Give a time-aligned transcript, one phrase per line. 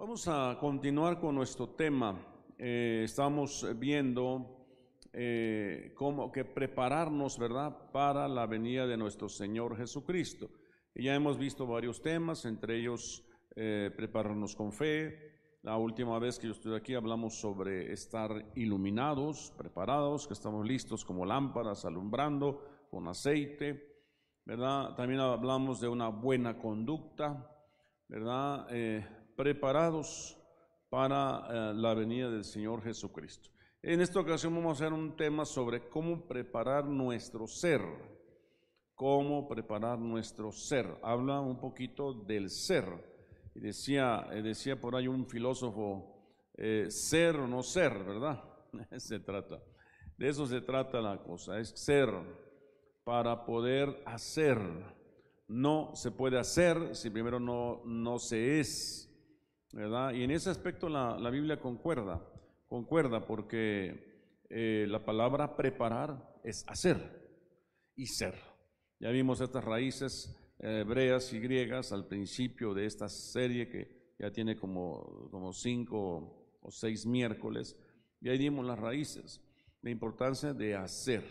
[0.00, 2.18] Vamos a continuar con nuestro tema.
[2.56, 4.66] Eh, estamos viendo
[5.12, 10.48] eh, cómo que prepararnos, ¿verdad?, para la venida de nuestro Señor Jesucristo.
[10.94, 13.22] Ya hemos visto varios temas, entre ellos
[13.54, 15.58] eh, prepararnos con fe.
[15.60, 21.04] La última vez que yo estuve aquí hablamos sobre estar iluminados, preparados, que estamos listos
[21.04, 24.00] como lámparas, alumbrando con aceite,
[24.46, 24.94] ¿verdad?
[24.94, 27.54] También hablamos de una buena conducta,
[28.08, 28.66] ¿verdad?
[29.40, 30.36] Preparados
[30.90, 33.48] para eh, la venida del Señor Jesucristo.
[33.82, 37.80] En esta ocasión vamos a hacer un tema sobre cómo preparar nuestro ser.
[38.94, 40.94] Cómo preparar nuestro ser.
[41.02, 42.84] Habla un poquito del ser.
[43.54, 46.22] Decía, eh, decía por ahí un filósofo,
[46.58, 48.44] eh, ser o no ser, ¿verdad?
[48.98, 49.58] se trata.
[50.18, 52.10] De eso se trata la cosa, es ser
[53.04, 54.58] para poder hacer.
[55.48, 59.09] No se puede hacer si primero no, no se es.
[59.72, 62.20] Y en ese aspecto la, Biblia concuerda,
[62.66, 66.96] concuerda porque eh, la palabra preparar es hacer
[67.94, 68.34] y ser.
[68.98, 74.30] Ya vimos estas raíces eh, hebreas y griegas al principio de esta serie que ya
[74.32, 77.76] tiene como, como cinco o seis miércoles,
[78.20, 79.40] y ahí dimos las raíces,
[79.80, 81.24] la importancia de hacer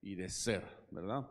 [0.00, 1.30] y de ser, ¿verdad?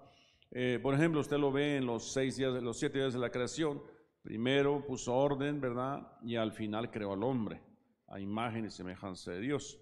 [0.52, 3.30] Eh, por ejemplo, usted lo ve en los seis días, los siete días de la
[3.30, 3.82] creación,
[4.22, 6.20] Primero puso orden, ¿verdad?
[6.24, 7.62] Y al final creó al hombre,
[8.08, 9.80] a imagen y semejanza de Dios.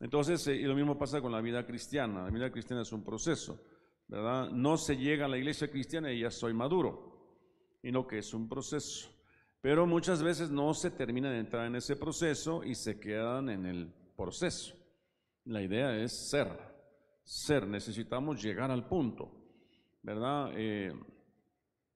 [0.00, 2.24] Entonces, eh, y lo mismo pasa con la vida cristiana.
[2.24, 3.60] La vida cristiana es un proceso,
[4.08, 4.50] ¿verdad?
[4.50, 8.48] No se llega a la iglesia cristiana y ya soy maduro, sino que es un
[8.48, 9.10] proceso.
[9.60, 13.66] Pero muchas veces no se termina de entrar en ese proceso y se quedan en
[13.66, 14.74] el proceso.
[15.46, 16.48] La idea es ser,
[17.22, 17.66] ser.
[17.66, 19.32] Necesitamos llegar al punto,
[20.02, 20.52] ¿verdad?
[20.54, 20.92] Eh,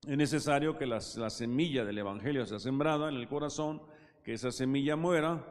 [0.09, 3.83] es necesario que la semilla del Evangelio sea sembrada en el corazón,
[4.25, 5.47] que esa semilla muera,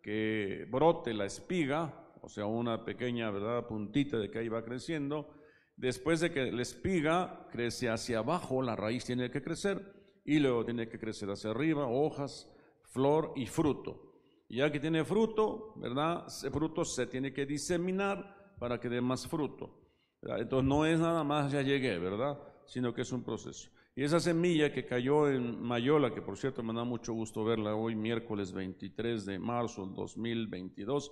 [0.00, 3.66] que brote la espiga, o sea, una pequeña ¿verdad?
[3.66, 5.34] puntita de que ahí va creciendo.
[5.76, 9.82] Después de que la espiga crece hacia abajo, la raíz tiene que crecer
[10.24, 12.48] y luego tiene que crecer hacia arriba, hojas,
[12.84, 14.20] flor y fruto.
[14.48, 16.28] Ya que tiene fruto, ¿verdad?
[16.52, 19.80] Fruto se tiene que diseminar para que dé más fruto.
[20.22, 22.38] Entonces no es nada más ya llegué, ¿verdad?
[22.66, 23.70] Sino que es un proceso.
[23.98, 27.74] Y esa semilla que cayó en Mayola, que por cierto me da mucho gusto verla
[27.74, 31.10] hoy, miércoles 23 de marzo del 2022,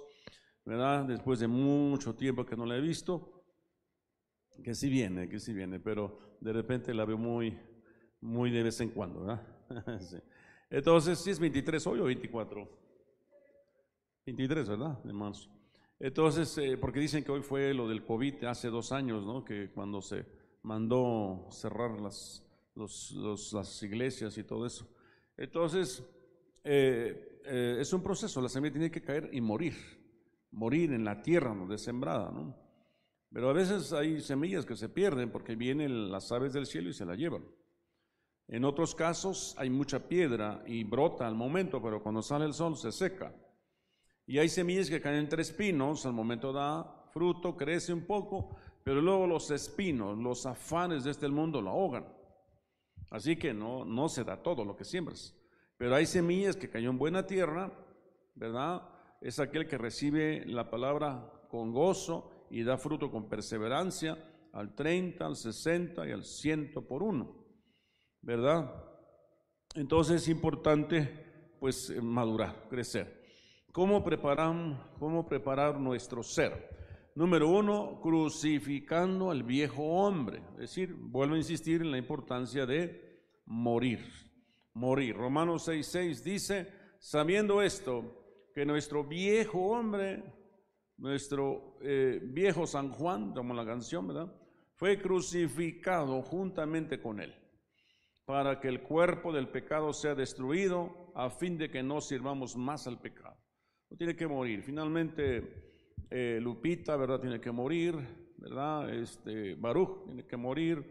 [0.66, 1.06] ¿verdad?
[1.06, 3.42] Después de mucho tiempo que no la he visto,
[4.62, 7.58] que sí viene, que sí viene, pero de repente la veo muy,
[8.20, 9.42] muy de vez en cuando, ¿verdad?
[10.68, 12.68] Entonces, si es 23 hoy o 24?
[14.26, 15.02] 23, ¿verdad?
[15.02, 15.48] De marzo.
[15.98, 19.42] Entonces, eh, porque dicen que hoy fue lo del COVID hace dos años, ¿no?
[19.42, 20.26] Que cuando se
[20.62, 22.43] mandó cerrar las
[22.74, 24.88] las iglesias y todo eso.
[25.36, 26.02] Entonces,
[26.62, 29.74] eh, eh, es un proceso, la semilla tiene que caer y morir,
[30.50, 32.56] morir en la tierra donde es sembrada, ¿no?
[33.32, 36.94] Pero a veces hay semillas que se pierden porque vienen las aves del cielo y
[36.94, 37.44] se la llevan.
[38.46, 42.76] En otros casos hay mucha piedra y brota al momento, pero cuando sale el sol
[42.76, 43.34] se seca.
[44.26, 49.00] Y hay semillas que caen entre espinos, al momento da fruto, crece un poco, pero
[49.00, 52.06] luego los espinos, los afanes de este mundo lo ahogan.
[53.10, 55.34] Así que no, no se da todo lo que siembras.
[55.76, 57.72] Pero hay semillas que cayó en buena tierra,
[58.34, 58.82] ¿verdad?
[59.20, 64.18] Es aquel que recibe la palabra con gozo y da fruto con perseverancia
[64.52, 67.44] al 30, al 60 y al 100 por uno,
[68.20, 68.72] ¿verdad?
[69.74, 73.24] Entonces es importante pues madurar, crecer.
[73.72, 76.73] ¿Cómo preparar, cómo preparar nuestro ser?
[77.16, 80.42] Número uno, crucificando al viejo hombre.
[80.54, 84.00] Es decir, vuelvo a insistir en la importancia de morir.
[84.72, 85.16] Morir.
[85.16, 90.24] Romanos 6:6 dice, sabiendo esto, que nuestro viejo hombre,
[90.96, 94.34] nuestro eh, viejo San Juan, como la canción, ¿verdad?
[94.74, 97.32] Fue crucificado juntamente con él,
[98.24, 102.88] para que el cuerpo del pecado sea destruido, a fin de que no sirvamos más
[102.88, 103.36] al pecado.
[103.88, 104.62] No tiene que morir.
[104.62, 105.73] Finalmente,
[106.16, 107.20] eh, Lupita, ¿verdad?
[107.20, 107.96] Tiene que morir,
[108.36, 108.94] ¿verdad?
[108.94, 110.84] Este, Baruch tiene que morir.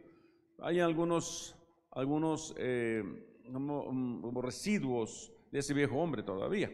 [0.60, 1.56] Hay algunos
[1.96, 3.04] algunos eh,
[3.48, 6.72] mm, residuos de ese viejo hombre todavía.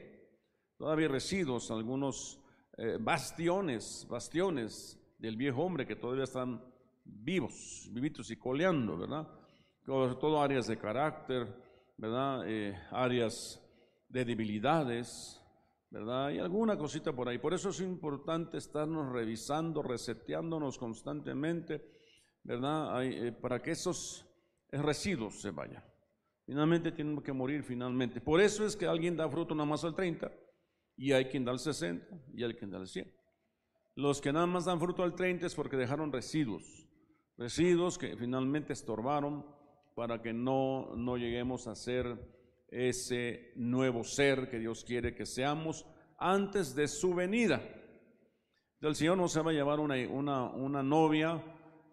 [0.77, 2.39] Todavía residuos, algunos
[2.77, 6.63] eh, bastiones, bastiones del viejo hombre que todavía están
[7.03, 9.27] vivos, vivitos y coleando, ¿verdad?
[9.85, 11.47] todo áreas de carácter,
[11.97, 12.43] ¿verdad?
[12.47, 13.59] Eh, áreas
[14.07, 15.38] de debilidades,
[15.89, 16.31] ¿verdad?
[16.31, 17.37] Y alguna cosita por ahí.
[17.37, 21.83] Por eso es importante estarnos revisando, reseteándonos constantemente,
[22.43, 23.37] ¿verdad?
[23.41, 24.25] para que esos
[24.71, 25.83] residuos se vayan.
[26.45, 28.21] Finalmente tienen que morir finalmente.
[28.21, 30.31] Por eso es que alguien da fruto nada más al 30
[30.97, 33.11] y hay quien da al 60 y hay quien da al 100.
[33.95, 36.87] Los que nada más dan fruto al 30 es porque dejaron residuos,
[37.37, 39.45] residuos que finalmente estorbaron
[39.95, 42.17] para que no, no lleguemos a ser
[42.71, 45.85] ese nuevo ser que Dios quiere que seamos
[46.17, 47.61] antes de su venida.
[48.81, 49.95] El Señor no se va a llevar una,
[50.51, 51.41] una, novia,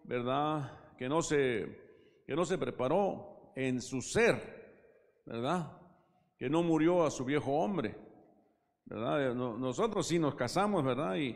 [0.03, 0.95] ¿verdad?
[0.97, 5.71] Que no, se, que no se preparó en su ser, ¿verdad?
[6.37, 7.95] Que no murió a su viejo hombre,
[8.85, 9.33] ¿verdad?
[9.33, 11.15] Nosotros sí nos casamos, ¿verdad?
[11.15, 11.35] Y,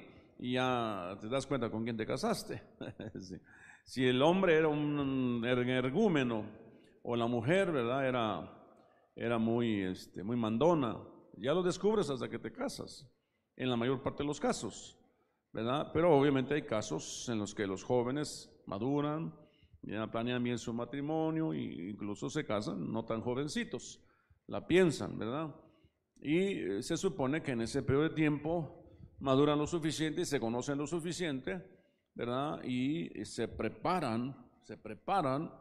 [0.53, 2.61] ya te das cuenta con quién te casaste.
[3.83, 6.45] Si el hombre era un ergúmeno
[7.01, 8.07] o la mujer, ¿verdad?
[8.07, 8.60] Era,
[9.15, 10.97] era muy, este, muy mandona.
[11.37, 13.07] Ya lo descubres hasta que te casas,
[13.55, 14.97] en la mayor parte de los casos.
[15.53, 15.91] ¿verdad?
[15.93, 19.33] Pero obviamente hay casos en los que los jóvenes maduran,
[19.81, 23.99] ya planean bien su matrimonio e incluso se casan no tan jovencitos,
[24.47, 25.53] la piensan, ¿verdad?
[26.21, 28.83] Y eh, se supone que en ese periodo de tiempo
[29.19, 31.61] maduran lo suficiente y se conocen lo suficiente,
[32.13, 32.63] ¿verdad?
[32.63, 35.51] Y se preparan, se preparan,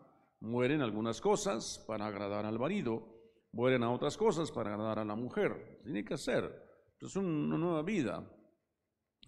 [0.41, 3.20] mueren algunas cosas para agradar al marido,
[3.53, 5.81] mueren a otras cosas para agradar a la mujer.
[5.85, 6.69] Tiene que ser.
[7.01, 8.25] Es una nueva vida.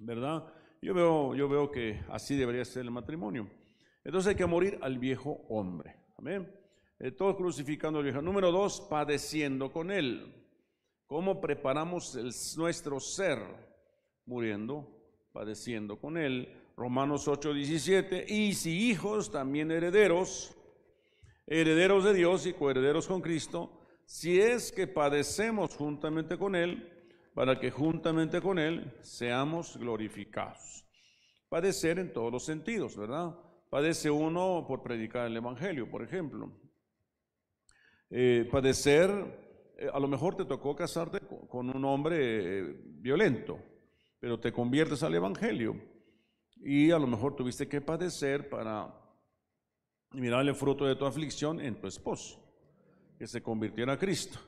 [0.01, 0.45] ¿verdad?
[0.81, 3.49] Yo veo, yo veo que así debería ser el matrimonio.
[4.05, 5.97] Entonces hay que morir al viejo hombre.
[6.19, 6.53] Amén.
[6.99, 8.21] Eh, todos crucificando al viejo.
[8.21, 10.35] Número dos, padeciendo con él.
[11.07, 12.17] ¿Cómo preparamos
[12.57, 13.39] nuestro ser?
[14.27, 14.89] Muriendo,
[15.33, 16.53] padeciendo con él.
[16.77, 18.25] Romanos 8, 17.
[18.29, 20.57] Y si hijos, también herederos,
[21.47, 23.82] herederos de Dios y coherederos con Cristo,
[24.13, 26.87] si es que padecemos juntamente con él,
[27.33, 30.85] para que juntamente con Él seamos glorificados.
[31.49, 33.35] Padecer en todos los sentidos, ¿verdad?
[33.71, 36.53] Padece uno por predicar el Evangelio, por ejemplo.
[38.11, 39.11] Eh, padecer,
[39.79, 43.59] eh, a lo mejor te tocó casarte con un hombre eh, violento,
[44.21, 45.75] pero te conviertes al Evangelio.
[46.57, 48.95] Y a lo mejor tuviste que padecer para
[50.13, 52.42] mirar el fruto de tu aflicción en tu esposo,
[53.23, 54.41] que se convirtiera a Cristo.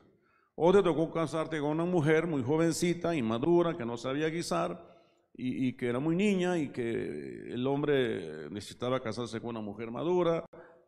[0.55, 5.01] O te tocó casarte con una mujer muy jovencita, inmadura, que no sabía guisar
[5.33, 10.43] y, que era muy niña y que el hombre necesitaba casarse con una mujer madura,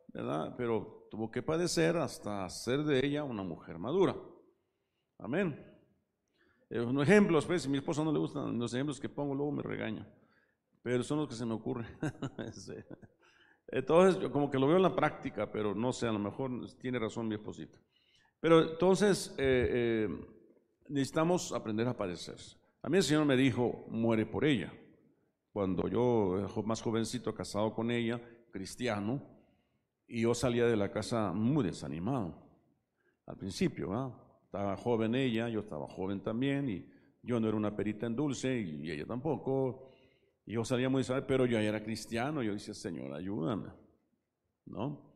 [0.09, 0.53] ¿verdad?
[0.57, 4.17] Pero tuvo que padecer hasta hacer de ella una mujer madura.
[5.17, 5.57] Amén.
[6.69, 7.01] Eh, un
[7.47, 10.05] pues, si mi esposa no le gustan los ejemplos que pongo, luego me regaña.
[10.83, 11.87] Pero son los que se me ocurren.
[13.67, 16.99] Entonces, como que lo veo en la práctica, pero no sé, a lo mejor tiene
[16.99, 17.77] razón mi esposita.
[18.39, 20.25] Pero entonces eh, eh,
[20.87, 22.37] necesitamos aprender a padecer.
[22.81, 24.71] A mí el Señor me dijo, muere por ella.
[25.51, 28.21] Cuando yo, más jovencito, casado con ella,
[28.51, 29.21] cristiano,
[30.07, 32.35] y yo salía de la casa muy desanimado.
[33.25, 34.15] Al principio,
[34.45, 36.85] estaba joven ella, yo estaba joven también, y
[37.23, 39.91] yo no era una perita en dulce, y ella tampoco.
[40.47, 43.69] Y yo salía muy desanimado, pero yo ya era cristiano, yo decía, Señor, ayúdame.
[44.65, 45.07] ¿No?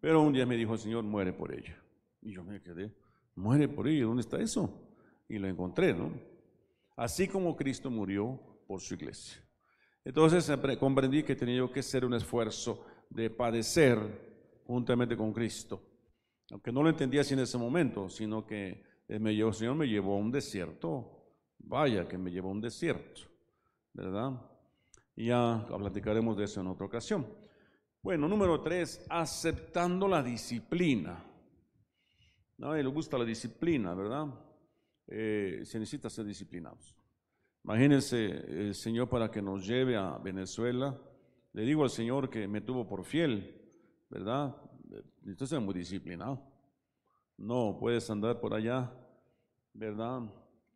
[0.00, 1.76] Pero un día me dijo Señor, muere por ella.
[2.22, 2.94] Y yo me quedé,
[3.34, 4.88] muere por ella, ¿dónde está eso?
[5.28, 6.12] Y lo encontré, ¿no?
[6.96, 9.42] Así como Cristo murió por su iglesia.
[10.04, 13.98] Entonces comprendí que tenía yo que hacer un esfuerzo de padecer
[14.64, 15.82] juntamente con Cristo.
[16.50, 19.88] Aunque no lo entendía así en ese momento, sino que me llevó, el Señor me
[19.88, 21.16] llevó a un desierto.
[21.58, 23.22] Vaya que me llevó a un desierto,
[23.92, 24.49] ¿verdad?
[25.20, 27.26] Y ya platicaremos de eso en otra ocasión.
[28.02, 31.22] Bueno, número tres, aceptando la disciplina.
[32.56, 32.74] ¿no?
[32.74, 34.28] Y le gusta la disciplina, ¿verdad?
[35.06, 36.96] Eh, se necesita ser disciplinados.
[37.64, 40.98] Imagínense el Señor para que nos lleve a Venezuela.
[41.52, 43.60] Le digo al Señor que me tuvo por fiel,
[44.08, 44.56] ¿verdad?
[45.20, 46.42] Necesito ser muy disciplinado.
[47.36, 48.90] No puedes andar por allá,
[49.74, 50.22] ¿verdad?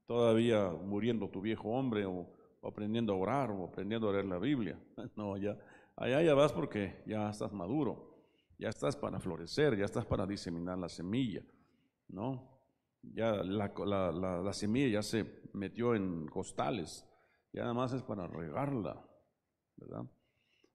[0.04, 4.78] Todavía muriendo tu viejo hombre o, aprendiendo a orar o aprendiendo a leer la Biblia.
[5.16, 5.56] No, ya,
[5.96, 8.24] allá ya vas porque ya estás maduro,
[8.58, 11.42] ya estás para florecer, ya estás para diseminar la semilla.
[12.08, 12.50] ¿no?
[13.02, 17.06] Ya la, semilla ya se metió en costales,
[17.52, 19.04] ya nada más es para regarla,
[19.76, 20.04] ¿verdad?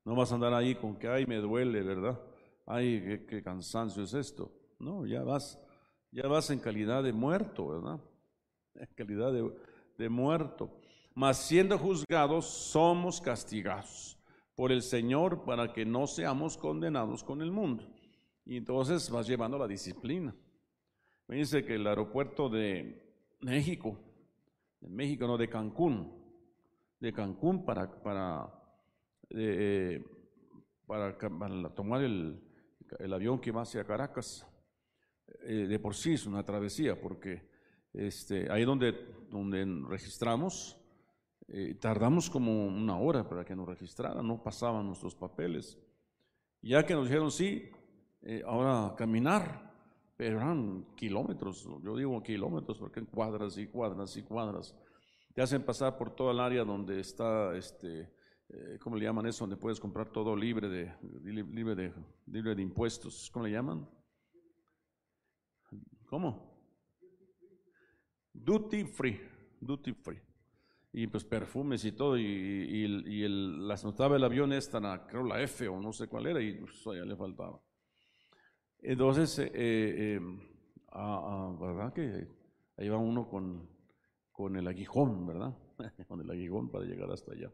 [0.06, 2.20] No vas a andar ahí con que, ay, me duele, ¿verdad?
[2.66, 4.52] Ay, qué, cansancio es esto.
[4.80, 5.60] No, ya vas,
[6.12, 8.00] ya vas en calidad de muerto, ¿verdad?
[8.76, 9.52] En calidad de,
[9.98, 10.79] de muerto.
[11.20, 14.18] Mas siendo juzgados, somos castigados
[14.56, 17.86] por el Señor para que no seamos condenados con el mundo.
[18.46, 20.34] Y entonces vas llevando la disciplina.
[21.28, 24.00] Me dice que el aeropuerto de México,
[24.80, 26.10] de México, no, de Cancún,
[27.02, 28.50] de Cancún para, para,
[29.32, 30.02] eh,
[30.88, 31.18] para,
[31.76, 32.42] tomar el,
[33.14, 34.48] avión que va hacia Caracas,
[35.42, 37.46] eh, de por sí es una travesía, porque
[37.92, 38.94] este, ahí donde,
[39.30, 40.79] donde registramos,
[41.52, 45.80] eh, tardamos como una hora para que nos registraran, no pasaban nuestros papeles.
[46.62, 47.72] Ya que nos dijeron, sí,
[48.22, 49.74] eh, ahora caminar,
[50.16, 54.76] pero eran kilómetros, yo digo kilómetros porque en cuadras y cuadras y cuadras.
[55.34, 58.14] Te hacen pasar por toda el área donde está, este,
[58.50, 59.46] eh, ¿cómo le llaman eso?
[59.46, 61.94] Donde puedes comprar todo libre de, libre de,
[62.28, 63.32] libre de impuestos.
[63.32, 63.90] ¿Cómo le llaman?
[66.08, 66.60] ¿Cómo?
[68.34, 69.20] Duty free,
[69.62, 70.29] duty free.
[70.92, 75.42] Y pues perfumes y todo, y, y, el, las notaba el avión esta, creo la
[75.42, 77.62] F o no sé cuál era, y pues, ya le faltaba.
[78.82, 80.20] Entonces, eh, eh,
[81.60, 81.94] ¿verdad?
[81.94, 82.28] Que
[82.78, 83.70] ahí va uno con,
[84.32, 85.56] con el aguijón, ¿verdad?
[86.08, 87.52] con el aguijón para llegar hasta allá.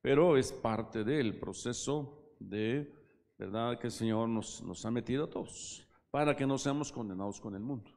[0.00, 2.92] Pero es parte del proceso de,
[3.38, 3.78] ¿verdad?
[3.78, 7.54] Que el Señor nos, nos ha metido a todos para que no seamos condenados con
[7.54, 7.90] el mundo.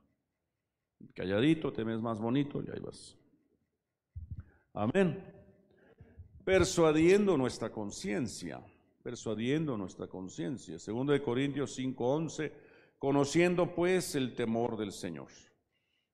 [1.14, 3.18] Calladito, te ves más bonito y ahí vas.
[4.74, 5.24] Amén.
[6.44, 8.60] Persuadiendo nuestra conciencia,
[9.04, 10.80] persuadiendo nuestra conciencia.
[10.80, 12.52] Segundo de Corintios 5:11,
[12.98, 15.28] conociendo pues el temor del Señor.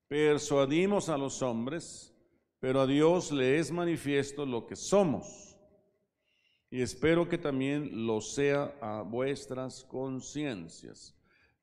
[0.07, 2.13] Persuadimos a los hombres,
[2.59, 5.49] pero a Dios le es manifiesto lo que somos
[6.71, 11.15] y espero que también lo sea a vuestras conciencias.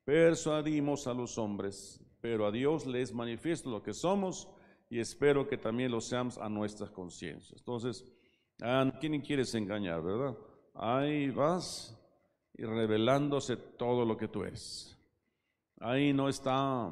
[0.03, 4.49] Persuadimos a los hombres, pero a Dios les manifiesto lo que somos
[4.89, 7.59] y espero que también lo seamos a nuestras conciencias.
[7.59, 8.05] Entonces,
[8.61, 10.37] ¿a quién quieres engañar, verdad?
[10.73, 11.97] Ahí vas
[12.53, 14.97] y revelándose todo lo que tú eres.
[15.79, 16.91] Ahí no está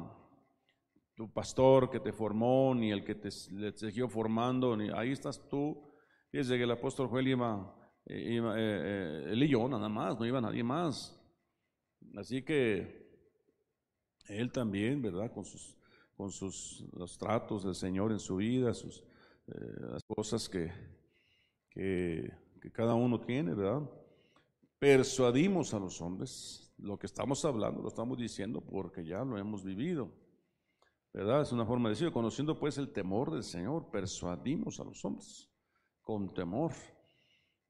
[1.14, 5.92] tu pastor que te formó, ni el que te, siguió formando, ni ahí estás tú.
[6.30, 7.76] Fíjese que el apóstol Joel iba
[8.08, 11.20] Iba, eh, eh, él y yo nada más, no iba nadie más.
[12.16, 13.04] Así que
[14.28, 15.32] él también, ¿verdad?
[15.32, 15.76] Con sus,
[16.16, 19.04] con sus los tratos del Señor en su vida, sus,
[19.48, 20.72] eh, las cosas que,
[21.70, 22.32] que,
[22.72, 23.88] cada uno tiene, ¿verdad?
[24.78, 29.62] Persuadimos a los hombres, lo que estamos hablando, lo estamos diciendo porque ya lo hemos
[29.62, 30.10] vivido.
[31.12, 31.42] ¿Verdad?
[31.42, 35.48] Es una forma de decir, conociendo pues el temor del Señor, persuadimos a los hombres
[36.02, 36.72] con temor.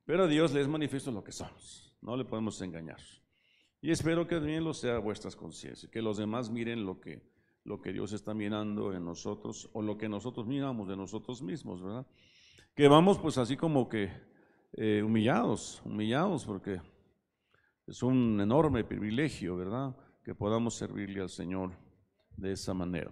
[0.05, 3.01] Pero a Dios les manifiesto lo que somos, no le podemos engañar.
[3.83, 7.23] Y espero que también lo sea vuestras conciencias, que los demás miren lo que,
[7.67, 11.83] lo que Dios está mirando en nosotros o lo que nosotros miramos de nosotros mismos,
[11.83, 12.07] ¿verdad?
[12.75, 14.11] Que vamos pues así como que
[14.73, 16.81] eh, humillados, humillados porque
[17.87, 19.97] es un enorme privilegio, ¿verdad?
[20.25, 21.73] Que podamos servirle al Señor
[22.37, 23.11] de esa manera.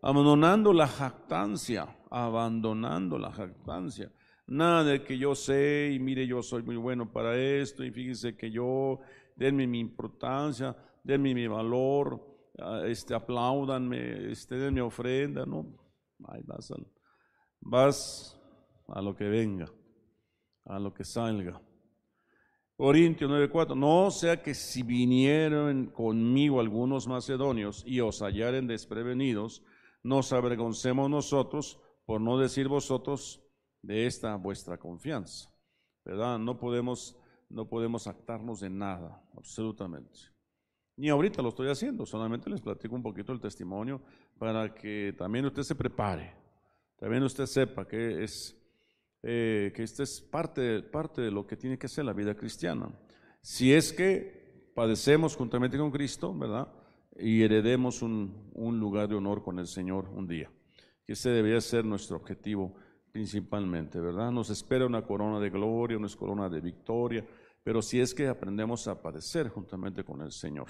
[0.00, 4.10] Abandonando la jactancia, abandonando la jactancia.
[4.46, 8.36] Nada de que yo sé y mire, yo soy muy bueno para esto y fíjense
[8.36, 9.00] que yo,
[9.36, 12.29] denme mi importancia, denme mi valor,
[12.86, 15.66] este, apláudanme, este, denme ofrenda, ¿no?
[16.28, 16.72] Ahí vas,
[17.60, 18.40] vas
[18.88, 19.66] a lo que venga,
[20.64, 21.60] a lo que salga.
[22.76, 29.62] Corintios 9:4, no sea que si vinieron conmigo algunos macedonios y os hallaren desprevenidos,
[30.02, 33.42] nos avergoncemos nosotros, por no decir vosotros,
[33.82, 35.50] de esta vuestra confianza.
[36.04, 36.38] ¿Verdad?
[36.38, 37.16] No podemos,
[37.50, 40.18] no podemos actarnos de nada, absolutamente.
[41.00, 44.02] Ni ahorita lo estoy haciendo, solamente les platico un poquito el testimonio
[44.38, 46.34] para que también usted se prepare,
[46.98, 48.54] también usted sepa que es
[49.22, 52.90] eh, que esta es parte, parte de lo que tiene que ser la vida cristiana.
[53.40, 56.68] Si es que padecemos juntamente con Cristo, ¿verdad?
[57.18, 60.50] Y heredemos un, un lugar de honor con el Señor un día.
[61.06, 62.74] Que ese debería ser nuestro objetivo
[63.10, 64.30] principalmente, ¿verdad?
[64.30, 67.26] Nos espera una corona de gloria, una corona de victoria,
[67.62, 70.68] pero si es que aprendemos a padecer juntamente con el Señor.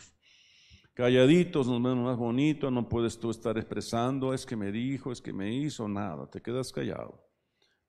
[0.95, 5.21] Calladitos nos vemos más bonitos, no puedes tú estar expresando, es que me dijo, es
[5.21, 7.27] que me hizo, nada, te quedas callado,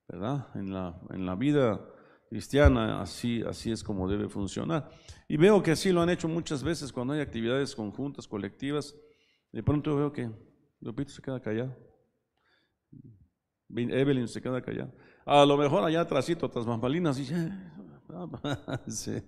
[0.08, 0.48] ¿verdad?
[0.56, 1.84] En la, en la vida
[2.30, 4.90] cristiana así, así es como debe funcionar.
[5.28, 8.96] Y veo que así lo han hecho muchas veces cuando hay actividades conjuntas, colectivas,
[9.52, 10.32] de pronto veo que
[10.80, 11.76] Lupito se queda callado.
[13.70, 14.94] Evelyn se queda callada.
[15.26, 17.18] A lo mejor allá atrásito, tras bambalinas,
[18.88, 19.22] sí.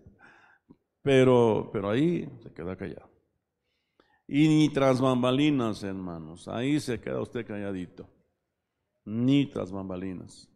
[1.01, 3.12] pero, pero ahí se queda callado.
[4.27, 8.07] Y ni tras bambalinas, hermanos, ahí se queda usted calladito.
[9.05, 10.49] Ni tras bambalinas.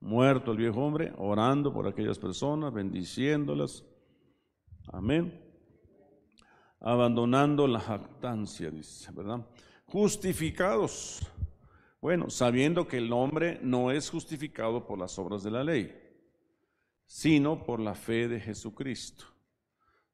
[0.00, 3.84] Muerto el viejo hombre, orando por aquellas personas, bendiciéndolas.
[4.92, 5.40] Amén.
[6.80, 9.46] Abandonando la jactancia, dice, ¿verdad?
[9.84, 11.22] Justificados
[12.00, 15.94] bueno, sabiendo que el hombre no es justificado por las obras de la ley,
[17.04, 19.26] sino por la fe de Jesucristo.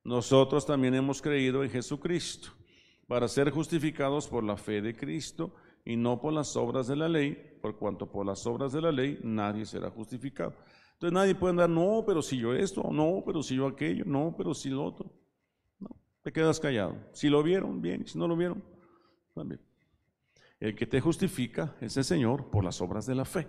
[0.03, 2.51] Nosotros también hemos creído en Jesucristo
[3.07, 7.09] para ser justificados por la fe de Cristo y no por las obras de la
[7.09, 10.55] ley, por cuanto por las obras de la ley nadie será justificado.
[10.95, 14.35] Entonces nadie puede andar, no, pero si yo esto, no, pero si yo aquello, no,
[14.37, 15.13] pero si lo otro.
[15.79, 15.91] No,
[16.23, 16.97] te quedas callado.
[17.13, 18.65] Si lo vieron, bien, si no lo vieron,
[19.35, 19.61] también.
[20.59, 23.47] El que te justifica es el Señor por las obras de la fe.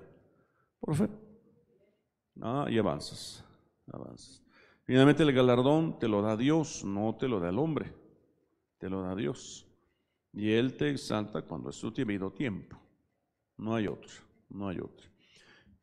[0.79, 1.09] Por fe.
[2.41, 3.43] Ah, y avanzas,
[3.91, 4.43] avanzas.
[4.83, 7.93] Finalmente el galardón te lo da Dios, no te lo da el hombre,
[8.77, 9.65] te lo da Dios.
[10.33, 12.77] Y Él te exalta cuando es su debido tiempo.
[13.57, 14.11] No hay otro,
[14.49, 15.07] no hay otro.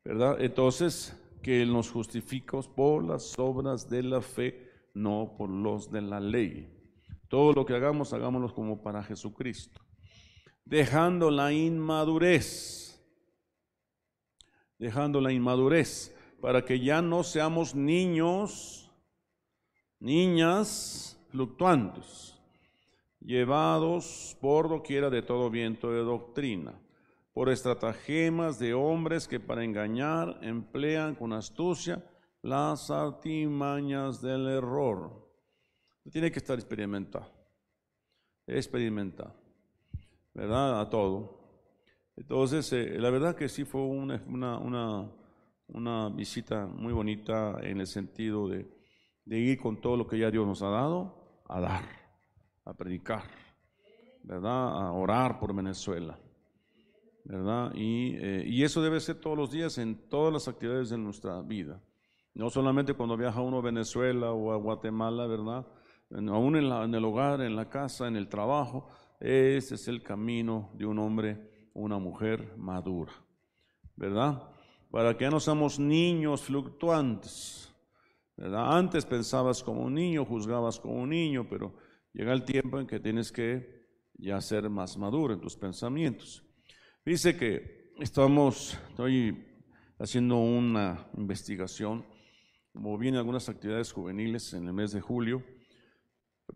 [0.03, 0.37] ¿Verdad?
[0.39, 6.19] Entonces, que nos justifica por las obras de la fe, no por los de la
[6.19, 6.71] ley.
[7.27, 9.81] Todo lo que hagamos, hagámoslo como para Jesucristo.
[10.63, 12.99] Dejando la inmadurez,
[14.79, 18.91] dejando la inmadurez, para que ya no seamos niños,
[19.99, 22.34] niñas fluctuantes,
[23.25, 26.79] llevados por doquiera de todo viento de doctrina
[27.35, 32.01] por estratagemas de hombres que para engañar emplean con astucia
[32.41, 35.27] las artimañas del error.
[36.09, 37.29] Tiene que estar experimentado,
[38.47, 39.33] experimentado,
[40.33, 40.79] ¿verdad?
[40.79, 41.41] A todo.
[42.15, 45.11] Entonces, eh, la verdad que sí fue una, una,
[45.67, 48.65] una, visita muy bonita en el sentido de,
[49.25, 52.04] de ir con todo lo que ya Dios nos ha dado, a dar,
[52.65, 53.23] a predicar,
[54.23, 54.87] ¿verdad?
[54.87, 56.17] A orar por Venezuela.
[57.25, 57.71] ¿verdad?
[57.75, 61.81] Eh, y, eso debe ser todos los días en todas las actividades de nuestra vida.
[62.35, 65.65] No solamente cuando viaja uno a Venezuela o a Guatemala, ¿verdad?
[66.11, 68.87] Aún en, el hogar, en la casa, en el trabajo.
[69.19, 73.11] Ese es el camino de un hombre una mujer madura,
[73.95, 74.43] ¿verdad?
[74.91, 77.73] Para que no seamos niños fluctuantes,
[78.37, 78.77] ¿verdad?
[78.77, 81.73] Antes pensabas como un niño, juzgabas como un niño, pero
[82.15, 86.43] llega el tiempo en que tienes que ya ser más maduro en tus pensamientos.
[87.05, 89.45] Dice que estamos, estoy
[89.99, 92.05] haciendo una investigación,
[92.71, 95.43] como vienen algunas actividades juveniles en el mes de julio.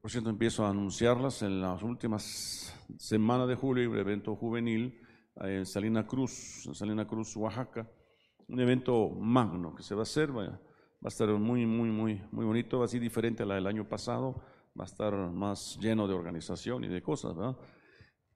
[0.01, 5.01] Por cierto, empiezo a anunciarlas en las últimas semanas de julio, un evento juvenil
[5.35, 7.89] en Salina Cruz, en Salina Cruz, Oaxaca.
[8.47, 10.45] Un evento magno que se va a hacer, va
[11.03, 14.41] a estar muy, muy, muy, muy bonito, así diferente a la del año pasado,
[14.79, 17.57] va a estar más lleno de organización y de cosas, ¿verdad?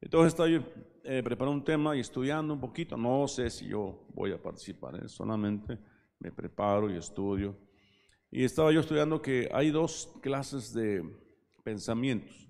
[0.02, 0.66] Entonces estoy
[1.06, 2.98] eh, preparando un tema y estudiando un poquito.
[2.98, 5.08] No sé si yo voy a participar, ¿eh?
[5.08, 5.80] solamente
[6.20, 7.58] me preparo y estudio.
[8.30, 11.04] Y estaba yo estudiando que hay dos clases de
[11.64, 12.50] pensamientos.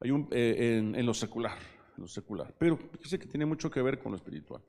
[0.00, 1.58] Hay un, eh, en, lo secular,
[1.96, 4.62] en lo secular, pero dice que tiene mucho que ver con lo espiritual.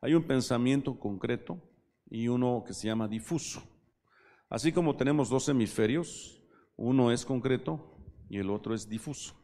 [0.00, 1.60] Hay un pensamiento concreto
[2.08, 3.62] y uno que se llama difuso.
[4.48, 6.42] Así como tenemos dos hemisferios,
[6.76, 7.89] uno es concreto
[8.30, 9.34] y el otro es difuso.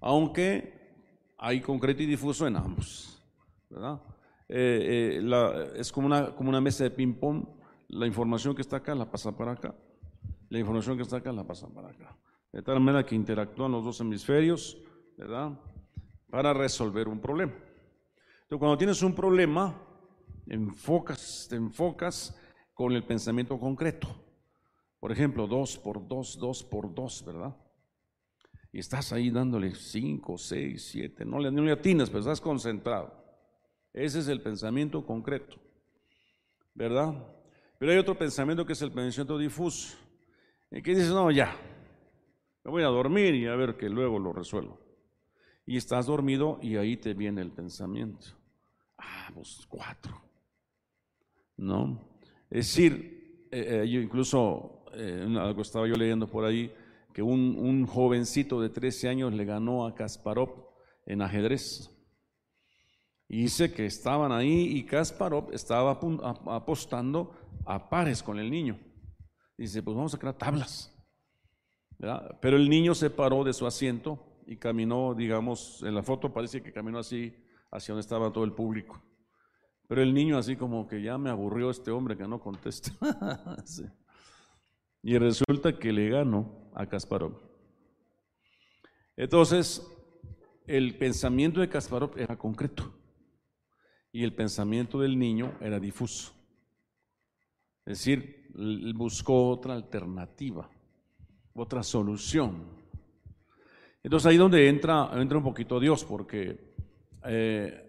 [0.00, 3.20] Aunque hay concreto y difuso en ambos,
[3.70, 4.00] ¿verdad?
[4.48, 7.48] Eh, eh, es como una, como una mesa de ping-pong,
[7.88, 9.74] la información que está acá la pasa para acá,
[10.50, 12.16] la información que está acá la pasa para acá.
[12.52, 14.76] De tal manera que interactúan los dos hemisferios,
[15.16, 15.58] ¿verdad?
[16.30, 17.54] Para resolver un problema.
[17.54, 19.74] Entonces, cuando tienes un problema,
[20.46, 22.38] enfocas, te enfocas
[22.74, 24.08] con el pensamiento concreto.
[25.00, 27.56] Por ejemplo, dos por dos, dos por dos, ¿verdad?
[28.74, 33.14] Y estás ahí dándole cinco, seis, siete, no le, no le atinas, pero estás concentrado.
[33.92, 35.58] Ese es el pensamiento concreto,
[36.74, 37.14] ¿verdad?
[37.78, 39.96] Pero hay otro pensamiento que es el pensamiento difuso,
[40.72, 41.56] y que dices, no, ya,
[42.64, 44.80] me voy a dormir y a ver que luego lo resuelvo.
[45.64, 48.26] Y estás dormido y ahí te viene el pensamiento.
[48.98, 50.20] Ah, pues cuatro.
[51.58, 52.00] ¿No?
[52.50, 56.74] Es decir, eh, eh, yo incluso, eh, algo estaba yo leyendo por ahí,
[57.14, 60.68] que un, jovencito de 13 años le ganó a Kasparov
[61.06, 61.88] en ajedrez.
[63.28, 65.92] Y dice que estaban ahí y Kasparov estaba
[66.46, 67.32] apostando
[67.64, 68.80] a pares con el niño.
[69.56, 70.92] Dice, pues vamos a crear tablas.
[72.40, 76.62] Pero el niño se paró de su asiento y caminó, digamos, en la foto parece
[76.62, 77.32] que caminó así
[77.70, 79.00] hacia donde estaba todo el público.
[79.86, 82.90] Pero el niño así como que ya me aburrió este hombre que no contesta.
[85.06, 87.40] Y resulta que le ganó a Kasparov.
[89.16, 89.86] Entonces,
[90.66, 92.92] el pensamiento de Kasparov era concreto
[94.12, 96.32] y el pensamiento del niño era difuso.
[97.84, 98.48] Es decir,
[98.94, 100.70] buscó otra alternativa,
[101.52, 102.64] otra solución.
[104.02, 106.74] Entonces ahí donde entra, entra un poquito Dios, porque
[107.24, 107.84] eh,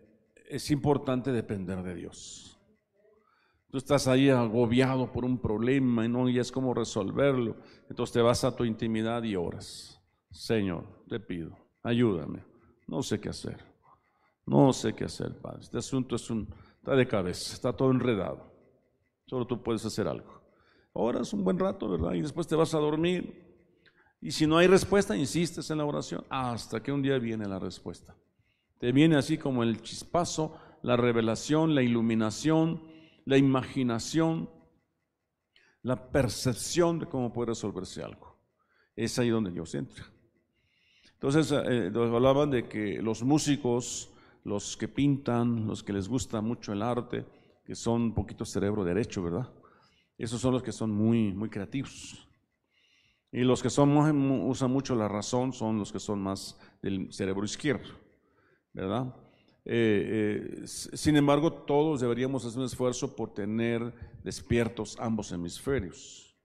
[0.48, 2.55] es importante depender de Dios.
[3.76, 7.58] Tú estás ahí agobiado por un problema y no es cómo resolverlo.
[7.90, 10.02] Entonces te vas a tu intimidad y oras.
[10.32, 12.42] Señor, te pido, ayúdame.
[12.88, 13.66] No sé qué hacer.
[14.46, 15.60] No sé qué hacer, Padre.
[15.64, 18.50] Este asunto es un, está de cabeza, está todo enredado.
[19.26, 20.42] Solo tú puedes hacer algo.
[20.94, 22.14] Ahora es un buen rato, ¿verdad?
[22.14, 23.44] Y después te vas a dormir.
[24.22, 27.60] Y si no hay respuesta, insistes en la oración hasta que un día viene la
[27.60, 28.16] respuesta.
[28.80, 32.95] Te viene así como el chispazo, la revelación, la iluminación,
[33.26, 34.50] la imaginación,
[35.82, 38.38] la percepción de cómo puede resolverse algo.
[38.96, 40.06] Es ahí donde Dios entra.
[41.14, 44.12] Entonces, eh, hablaban de que los músicos,
[44.44, 47.26] los que pintan, los que les gusta mucho el arte,
[47.66, 49.52] que son un poquito cerebro derecho, ¿verdad?
[50.18, 52.28] Esos son los que son muy, muy creativos.
[53.32, 53.98] Y los que son,
[54.48, 57.90] usan mucho la razón son los que son más del cerebro izquierdo,
[58.72, 59.14] ¿verdad?
[59.68, 66.38] Eh, eh, sin embargo, todos deberíamos hacer un esfuerzo por tener despiertos ambos hemisferios.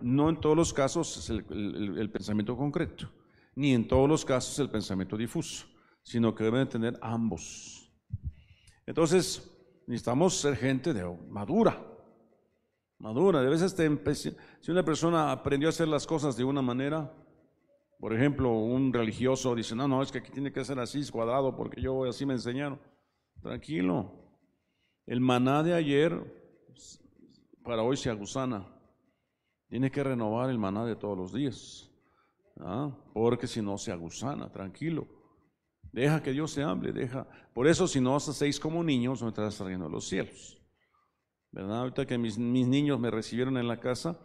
[0.00, 3.10] No en todos los casos es el, pensamiento concreto,
[3.54, 5.66] ni en todos los casos el pensamiento difuso,
[6.02, 7.92] sino que deben tener ambos.
[8.86, 9.50] Entonces,
[9.86, 11.84] necesitamos ser gente de madura,
[12.98, 13.42] madura.
[13.42, 13.76] De veces
[14.60, 17.12] si una persona aprendió a hacer las cosas de una manera,
[18.00, 21.54] por ejemplo, un religioso dice, no, no, es que aquí tiene que ser así, cuadrado,
[21.54, 22.80] porque yo así me enseñaron.
[23.42, 24.10] Tranquilo.
[25.04, 26.18] El maná de ayer,
[27.62, 28.66] para hoy se agusana.
[29.68, 31.90] Tiene que renovar el maná de todos los días.
[32.60, 32.90] ¿ah?
[33.12, 35.06] Porque si no se agusana, tranquilo.
[35.92, 37.28] Deja que Dios se hable, deja.
[37.52, 40.58] Por eso, si no hacéis como niños, no estarás saliendo de los cielos.
[41.52, 41.80] ¿Verdad?
[41.80, 44.18] Ahorita que mis, mis niños me recibieron en la casa,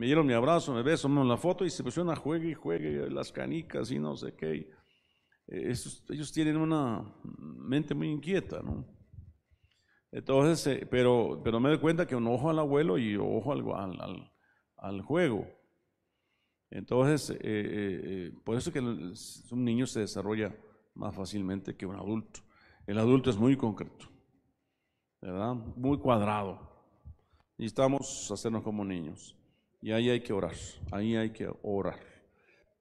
[0.00, 2.54] me dieron mi abrazo, me beso, en la foto y se pusieron a juegue y
[2.54, 4.70] juegue las canicas y no sé qué.
[5.46, 5.74] Eh,
[6.08, 8.86] ellos tienen una mente muy inquieta, ¿no?
[10.10, 14.32] Entonces, eh, pero, pero me doy cuenta que un ojo al abuelo y ojo al,
[14.78, 15.46] al, juego.
[16.70, 20.56] Entonces, eh, por eso que un niño se desarrolla
[20.94, 22.40] más fácilmente que un adulto.
[22.86, 24.06] El adulto es muy concreto,
[25.20, 25.56] ¿verdad?
[25.76, 26.58] Muy cuadrado.
[27.58, 29.36] Necesitamos hacernos como niños.
[29.82, 30.54] Y ahí hay que orar,
[30.90, 31.98] ahí hay que orar,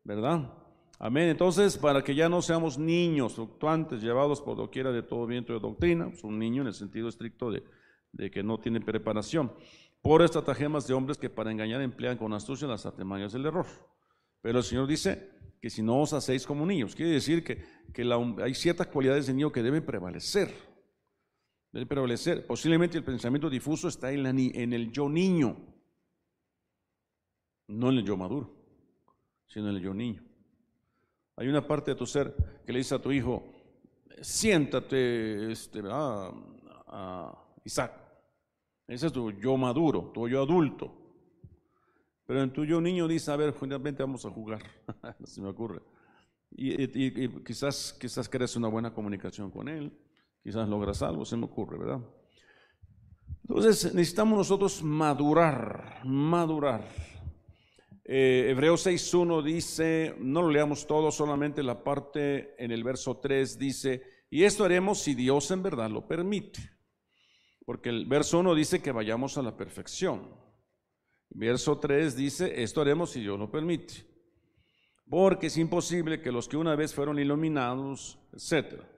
[0.04, 0.54] ¿verdad?
[1.02, 1.30] Amén.
[1.30, 5.60] Entonces, para que ya no seamos niños fluctuantes, llevados por doquiera de todo viento de
[5.60, 7.64] doctrina, es pues, un niño en el sentido estricto de,
[8.12, 9.54] de que no tiene preparación,
[10.02, 13.66] por estratagemas de hombres que para engañar emplean con astucia las artimañas del error.
[14.42, 15.30] Pero el Señor dice
[15.62, 18.04] que si no os hacéis como niños, quiere decir que, que
[18.44, 20.54] hay ciertas cualidades de niño que deben prevalecer.
[21.72, 22.46] Deben prevalecer.
[22.46, 25.69] Posiblemente el pensamiento difuso está en, la, en el yo niño
[27.70, 28.54] no en el yo maduro,
[29.48, 30.22] sino en el yo niño.
[31.38, 33.54] Hay una parte de tu ser que le dice a tu hijo,
[34.22, 37.94] siéntate, este, a Isaac.
[38.88, 41.00] Ese es tu yo maduro, tu yo adulto.
[42.26, 44.62] Pero en tu yo niño dice, a ver, finalmente vamos a jugar,
[45.24, 45.82] se me ocurre.
[46.52, 49.92] Y, quizás, quizás crees una buena comunicación con él,
[50.44, 52.02] quizás logras algo, se me ocurre, ¿verdad?
[53.48, 56.84] Entonces necesitamos nosotros madurar, madurar.
[58.12, 63.60] Eh, Hebreos 6.1 dice, no lo leamos todo, solamente la parte en el verso 3
[63.60, 66.60] dice, y esto haremos si Dios en verdad lo permite.
[67.68, 70.28] Porque el verso 1 dice que vayamos a la perfección.
[71.30, 73.94] verso 3 dice, esto haremos si Dios lo permite.
[75.08, 78.90] Porque es imposible que los que una vez fueron iluminados, etcétera,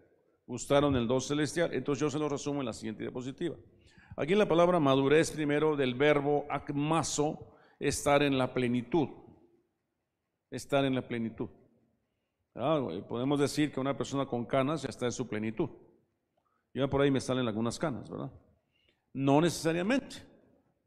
[0.47, 1.73] gustaron el don celestial.
[1.73, 3.57] Entonces yo se lo resumo en la siguiente diapositiva.
[4.15, 9.09] Aquí en la palabra madurez primero del verbo acmaso, estar en la plenitud.
[10.49, 11.49] Estar en la plenitud.
[12.53, 15.69] Ah, podemos decir que una persona con canas ya está en su plenitud.
[16.73, 18.31] Ya por ahí me salen algunas canas, ¿verdad?
[19.13, 20.17] No necesariamente,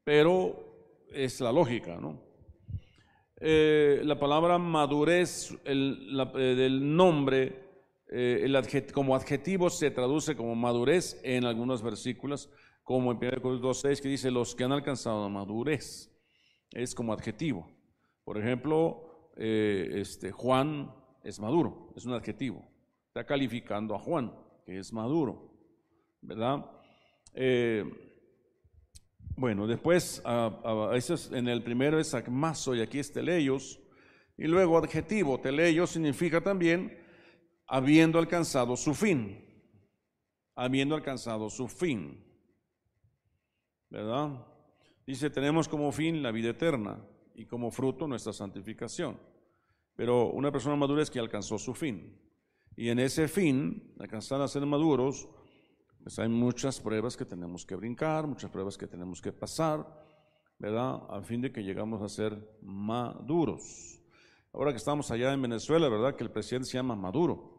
[0.04, 2.22] pero es la lógica, ¿no?
[3.40, 7.62] Eh, la palabra madurez el, eh, del nombre
[8.08, 12.48] eh, como adjetivo se traduce como madurez en algunos versículos,
[12.84, 16.13] como en 1 Corintios 2.6 que dice los que han alcanzado madurez
[16.74, 17.70] es como adjetivo.
[18.24, 22.68] Por ejemplo, eh, este, Juan es maduro, es un adjetivo.
[23.06, 24.34] Está calificando a Juan,
[24.66, 25.54] que es maduro,
[26.20, 26.66] ¿verdad?
[27.32, 27.84] Eh,
[29.36, 30.22] bueno, después,
[31.32, 33.80] en el primero es acmaso y aquí es teleios.
[34.36, 36.98] Y luego adjetivo, teleios significa también
[37.66, 39.40] habiendo alcanzado su fin.
[40.54, 42.24] Habiendo alcanzado su fin.
[43.90, 44.53] ¿Verdad?
[45.06, 49.18] Dice, tenemos como fin la vida eterna y como fruto nuestra santificación.
[49.96, 52.18] Pero una persona madura es que alcanzó su fin.
[52.76, 55.28] Y en ese fin, alcanzar a ser maduros,
[56.02, 59.86] pues hay muchas pruebas que tenemos que brincar, muchas pruebas que tenemos que pasar,
[60.58, 61.02] ¿verdad?
[61.08, 64.00] A fin de que llegamos a ser maduros.
[64.52, 66.16] ahora que estamos allá en Venezuela, ¿verdad?
[66.16, 67.54] Que el presidente se llama Maduro.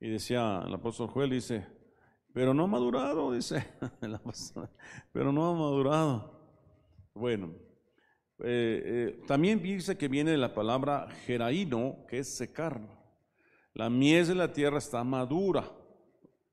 [0.00, 1.66] Y decía el apóstol Joel, dice,
[2.32, 3.66] pero no ha madurado, dice,
[5.12, 6.33] pero no ha madurado.
[7.14, 7.54] Bueno,
[8.40, 12.80] eh, eh, también dice que viene de la palabra geraíno, que es secar.
[13.72, 15.70] La mies de la tierra está madura.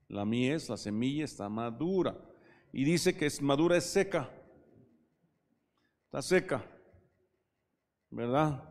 [0.07, 2.15] La mies, la semilla está madura.
[2.71, 4.29] Y dice que es madura es seca.
[6.05, 6.63] Está seca.
[8.11, 8.63] ¿Verdad?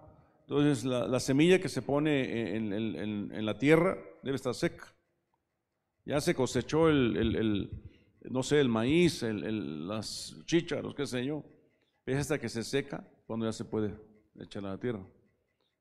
[0.43, 4.95] Entonces la, semilla que se pone en, la tierra debe estar seca.
[6.05, 7.71] Ya se cosechó el,
[8.23, 11.45] no sé, el maíz, las chícharos, qué sé yo.
[12.07, 13.95] Es hasta que se seca cuando ya se puede
[14.39, 15.05] echar a la tierra.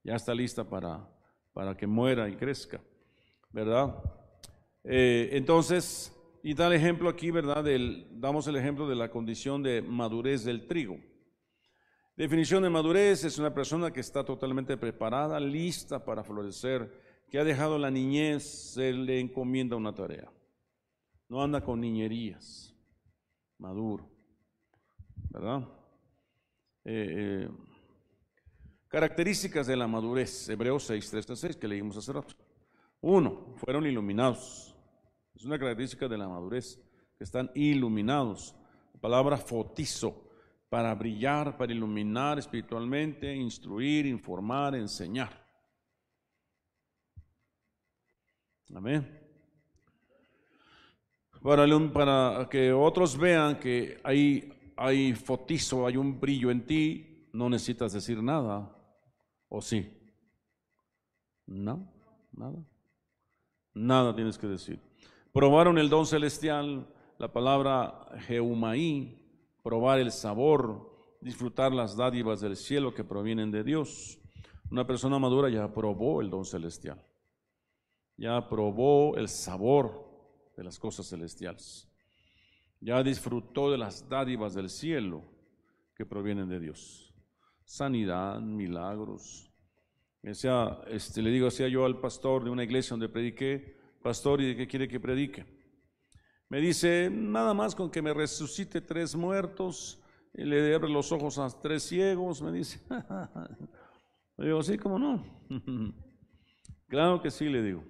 [0.03, 1.07] Ya está lista para,
[1.53, 2.81] para que muera y crezca.
[3.51, 3.95] ¿Verdad?
[4.83, 7.65] Eh, entonces, y da el ejemplo aquí, ¿verdad?
[8.11, 10.97] Damos el ejemplo de la condición de madurez del trigo.
[12.15, 16.91] Definición de madurez es una persona que está totalmente preparada, lista para florecer,
[17.29, 20.29] que ha dejado la niñez, se le encomienda una tarea.
[21.29, 22.75] No anda con niñerías,
[23.57, 24.09] maduro,
[25.29, 25.78] ¿verdad?
[26.85, 27.49] Eh, eh,
[28.87, 32.33] características de la madurez, Hebreos 6, 3 6, que leímos hace rato.
[33.01, 34.75] Uno, fueron iluminados.
[35.35, 36.79] Es una característica de la madurez,
[37.17, 38.55] que están iluminados.
[38.93, 40.29] La palabra fotizo,
[40.69, 45.45] para brillar, para iluminar espiritualmente, instruir, informar, enseñar.
[48.75, 49.19] Amén.
[51.41, 57.49] Para, para que otros vean que hay, hay fotizo, hay un brillo en ti, no
[57.49, 58.73] necesitas decir nada.
[59.49, 59.91] ¿O sí?
[61.45, 61.91] No,
[62.31, 62.63] nada.
[63.73, 64.79] Nada tienes que decir.
[65.33, 66.87] Probaron el don celestial,
[67.17, 69.19] la palabra Jeumaí,
[69.63, 74.19] probar el sabor, disfrutar las dádivas del cielo que provienen de Dios.
[74.71, 77.03] Una persona madura ya probó el don celestial,
[78.15, 80.07] ya probó el sabor
[80.55, 81.88] de las cosas celestiales,
[82.81, 85.23] ya disfrutó de las dádivas del cielo
[85.95, 87.13] que provienen de Dios.
[87.65, 89.51] Sanidad, milagros.
[90.23, 94.67] este, le digo, yo al pastor de una iglesia donde prediqué, pastor, ¿y de qué
[94.67, 95.45] quiere que predique?
[96.49, 100.01] Me dice, nada más con que me resucite tres muertos
[100.33, 102.79] y le abre los ojos a tres ciegos, me dice.
[104.37, 105.23] le digo, sí, ¿cómo no?
[106.87, 107.83] claro que sí, le digo.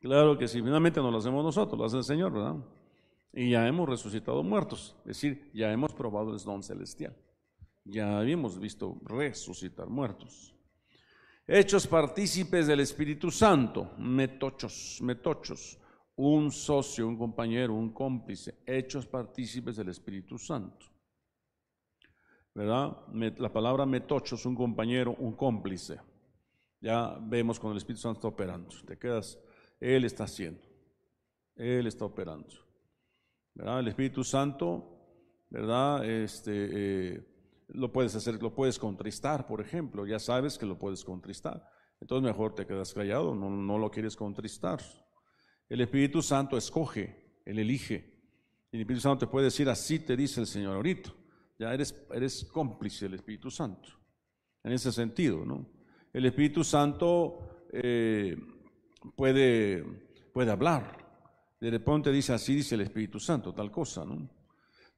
[0.00, 2.56] Claro que sí, finalmente no lo hacemos nosotros, lo hace el Señor, ¿verdad?
[3.32, 7.16] Y ya hemos resucitado muertos, es decir, ya hemos probado el don celestial.
[7.84, 10.54] Ya habíamos visto resucitar muertos.
[11.46, 15.78] Hechos partícipes del Espíritu Santo, metochos, metochos
[16.16, 20.86] un socio, un compañero, un cómplice, hechos partícipes del Espíritu Santo.
[22.54, 22.96] ¿Verdad?
[23.38, 25.98] La palabra metocho es un compañero, un cómplice.
[26.80, 28.74] Ya vemos cuando el Espíritu Santo está operando.
[28.86, 29.38] Te quedas,
[29.80, 30.60] Él está haciendo.
[31.56, 32.54] Él está operando.
[33.54, 34.92] El Espíritu Santo,
[35.50, 36.04] ¿verdad?
[36.08, 37.32] Este, eh,
[37.68, 40.06] lo puedes hacer, lo puedes contristar, por ejemplo.
[40.06, 41.68] Ya sabes que lo puedes contristar.
[42.00, 44.80] Entonces mejor te quedas callado, no, lo quieres contristar.
[45.68, 48.10] El Espíritu Santo escoge, Él elige.
[48.72, 51.12] El Espíritu Santo te puede decir, así te dice el Señor ahorita.
[51.58, 53.90] Ya eres, eres cómplice del Espíritu Santo.
[54.64, 55.66] En ese sentido, ¿no?
[56.12, 58.36] El Espíritu Santo eh,
[59.14, 59.84] puede
[60.50, 61.01] hablar.
[61.62, 64.28] De repente dice, así dice el Espíritu Santo, tal cosa, ¿no?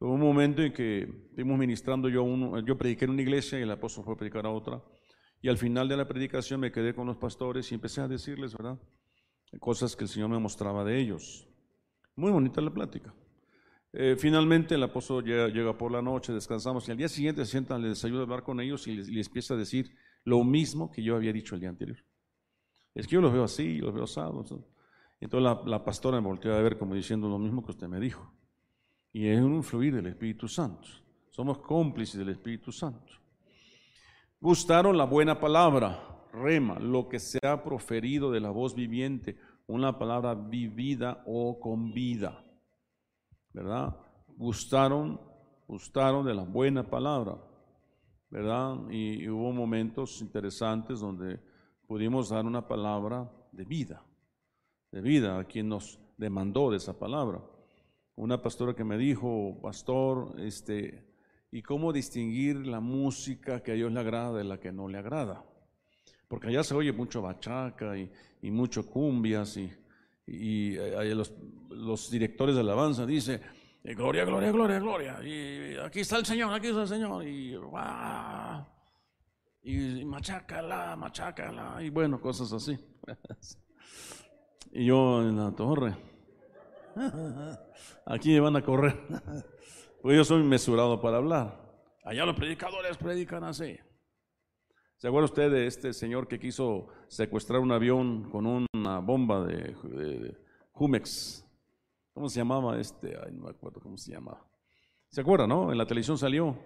[0.01, 3.63] Hubo un momento en que estuvimos ministrando, yo, uno, yo prediqué en una iglesia y
[3.65, 4.83] el apóstol fue a predicar a otra.
[5.43, 8.57] Y al final de la predicación me quedé con los pastores y empecé a decirles,
[8.57, 8.79] ¿verdad?
[9.61, 11.47] cosas que el Señor me mostraba de ellos.
[12.17, 13.15] Muy bonita la plática.
[13.93, 17.83] Eh, finalmente el apóstol llega, por la noche, descansamos y al día siguiente se sientan,
[17.83, 21.15] les ayuda a hablar con ellos y les, empieza a decir lo mismo que yo
[21.15, 21.99] había dicho el día anterior.
[22.95, 24.51] Es que yo los veo así, los veo asados.
[25.25, 28.31] Entonces la, pastora me volteó a ver como diciendo lo mismo que usted me dijo.
[29.11, 30.87] Y es un fluir del Espíritu Santo.
[31.31, 33.15] Somos cómplices del Espíritu Santo.
[34.39, 39.99] Gustaron la buena palabra rema, lo que se ha proferido de la voz viviente, una
[39.99, 42.45] palabra vivida o con vida.
[43.55, 43.97] ¿Verdad?
[44.37, 45.19] Gustaron,
[45.67, 47.39] gustaron de la buena palabra.
[48.29, 48.91] ¿Verdad?
[48.91, 51.41] Y, hubo momentos interesantes donde
[51.87, 54.05] pudimos dar una palabra de vida,
[54.95, 57.43] de vida a quien nos demandó de esa palabra.
[58.15, 61.05] Una pastora que me dijo, pastor, este,
[61.51, 64.99] ¿y cómo distinguir la música que a Dios le agrada de la que no le
[64.99, 65.45] agrada?
[66.35, 68.11] porque allá se oye mucho bachaca y,
[68.51, 69.71] mucho cumbias y,
[70.27, 71.15] eh,
[71.71, 73.41] los, directores de alabanza dicen,
[73.85, 77.55] eh, gloria, gloria, gloria, gloria, y aquí está el Señor, aquí está el Señor, y
[79.67, 82.77] y machácala, machácala, y bueno, cosas así.
[84.75, 85.97] y yo en la torre,
[88.05, 89.01] aquí me van a correr,
[90.03, 91.65] porque yo soy mesurado para hablar.
[92.03, 93.79] Allá los predicadores predican así.
[94.97, 100.37] ¿Se acuerda usted de este señor que quiso secuestrar un avión con una bomba de,
[100.73, 101.47] Jumex?
[102.13, 103.17] ¿Cómo se llamaba este?
[103.25, 104.45] Ay, no me acuerdo cómo se llamaba.
[105.09, 105.71] ¿Se acuerda, no?
[105.71, 106.59] En la televisión salió.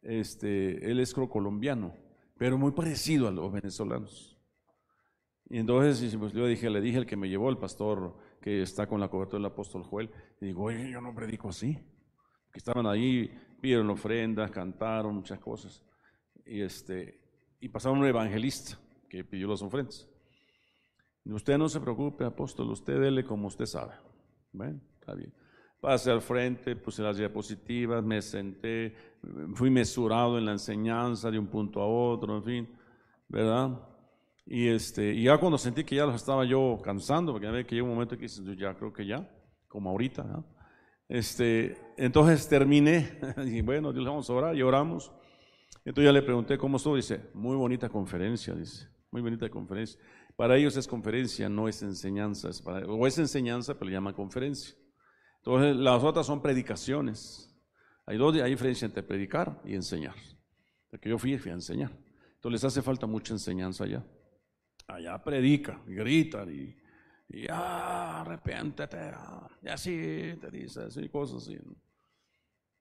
[0.00, 1.94] Este, él es colombiano,
[2.36, 4.33] pero muy parecido a los venezolanos.
[5.50, 8.86] Y entonces pues, yo dije, le dije al que me llevó, el pastor que está
[8.86, 11.74] con la cobertura del apóstol Joel, y digo, oye, yo no predico así.
[12.52, 13.30] Que estaban ahí,
[13.60, 15.84] pidieron ofrendas, cantaron muchas cosas
[16.46, 17.20] y, este,
[17.60, 18.78] y pasaba un evangelista
[19.08, 20.08] que pidió las ofrendas.
[21.24, 23.94] Usted no se preocupe, apóstol, usted dele como usted sabe.
[24.52, 25.32] Bueno, está bien.
[25.80, 28.94] Pasé al frente, puse las diapositivas, me senté,
[29.54, 32.78] fui mesurado en la enseñanza de un punto a otro, en fin,
[33.28, 33.78] ¿verdad?
[34.46, 37.74] Y, este, y ya cuando sentí que ya los estaba yo cansando, porque ya que
[37.74, 39.28] llega un momento que dices, ya creo que ya,
[39.68, 40.44] como ahorita,
[41.08, 45.12] este, entonces terminé, y bueno, Dios vamos a orar, y oramos.
[45.84, 50.00] Entonces ya le pregunté cómo estuvo, dice, muy bonita conferencia, dice, muy bonita conferencia.
[50.36, 54.74] Para ellos es conferencia, no es enseñanza, es o es enseñanza, pero le llama conferencia.
[55.38, 57.54] Entonces las otras son predicaciones.
[58.06, 60.14] Hay dos, hay diferencia entre predicar y enseñar.
[60.90, 61.90] Porque yo fui, fui a enseñar.
[62.34, 64.04] Entonces les hace falta mucha enseñanza allá.
[64.86, 66.76] Allá predica, y y,
[67.30, 71.58] y ah, arrepiéntete, ah, y así te dice, así, cosas así.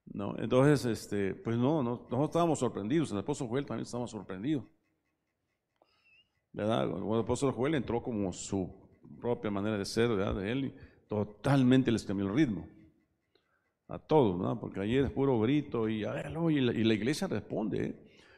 [0.05, 4.67] No, entonces, este, pues no, no, nosotros estábamos sorprendidos, el apóstol Joel también estaba sorprendido.
[6.51, 6.83] ¿Verdad?
[6.83, 8.69] El apóstol Joel entró como su
[9.19, 10.35] propia manera de ser, ¿verdad?
[10.35, 10.75] De él, y
[11.07, 12.67] totalmente les cambió el ritmo.
[13.87, 14.57] A todos, ¿verdad?
[14.59, 17.85] Porque ayer es puro grito y, a y, la, y la iglesia responde.
[17.85, 17.95] ¿eh?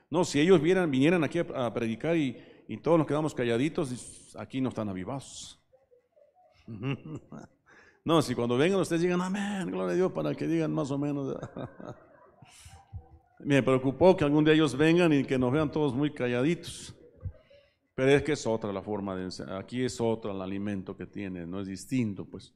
[0.10, 4.62] No, si ellos vieran, vinieran aquí a, predicar y, y, todos nos quedamos calladitos, aquí
[4.62, 5.60] no están avivados.
[8.08, 10.98] No, si cuando vengan ustedes digan amén, gloria a Dios, para que digan más o
[11.00, 11.36] menos.
[13.40, 16.94] Me preocupó que algún día ellos vengan y que nos vean todos muy calladitos.
[17.96, 21.48] Pero es que es otra la forma de Aquí es otra el alimento que tiene,
[21.48, 22.54] no es distinto, pues.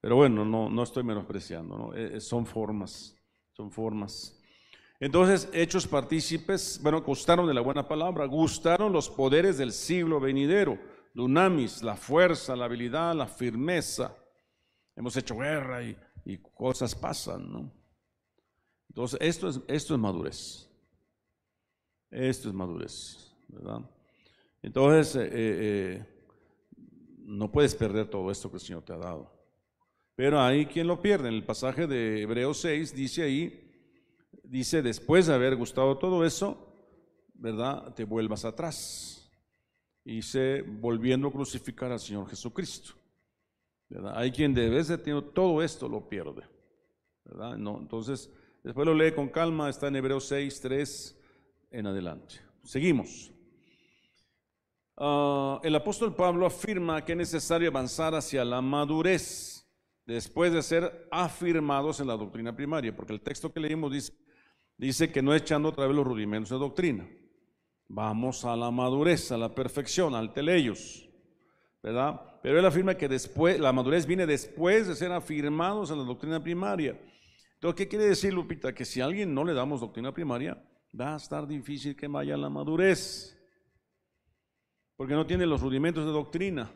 [0.00, 1.94] Pero bueno, no, no estoy menospreciando, ¿no?
[1.94, 3.16] Eh, eh, son formas,
[3.52, 4.38] son formas.
[5.04, 10.78] Entonces, hechos partícipes, bueno, gustaron de la buena palabra, gustaron los poderes del siglo venidero,
[11.12, 14.16] dunamis, la fuerza, la habilidad, la firmeza
[14.96, 15.94] hemos hecho guerra y,
[16.54, 17.70] cosas pasan, ¿no?
[18.88, 20.70] Entonces, esto es, esto es madurez.
[22.10, 23.80] Esto es madurez, ¿verdad?
[24.62, 26.06] Entonces, eh, eh,
[27.26, 29.30] no puedes perder todo esto que el Señor te ha dado.
[30.16, 31.28] Pero hay quien lo pierde.
[31.28, 33.63] En el pasaje de Hebreos 6 dice ahí,
[34.58, 36.72] dice, después de haber gustado todo eso,
[37.34, 37.92] ¿verdad?
[37.94, 39.28] Te vuelvas atrás.
[40.04, 42.94] Y se volviendo a crucificar al Señor Jesucristo.
[44.14, 46.44] Hay quien de vez de todo esto lo pierde.
[47.24, 47.56] ¿verdad?
[47.56, 48.30] No, entonces,
[48.62, 51.20] después lo lee con calma, está en Hebreos 6, 3
[51.72, 52.36] en adelante.
[52.62, 53.32] Seguimos.
[54.96, 59.66] Ah, el apóstol Pablo afirma que es necesario avanzar hacia la madurez
[60.06, 64.12] después de ser afirmados en la doctrina primaria, porque el texto que leímos dice,
[64.76, 67.08] dice que no echando otra vez los rudimentos de doctrina.
[67.88, 71.08] Vamos a la madurez, a la perfección, al teleios,
[71.82, 72.20] ¿verdad?
[72.42, 76.42] Pero él afirma que después, la madurez viene después de ser afirmados en la doctrina
[76.42, 76.98] primaria.
[77.54, 78.74] Entonces, ¿qué quiere decir, Lupita?
[78.74, 80.62] Que si a alguien no le damos doctrina primaria,
[80.98, 83.38] va a estar difícil que vaya a la madurez.
[84.96, 86.70] Porque no tiene los rudimentos de doctrina.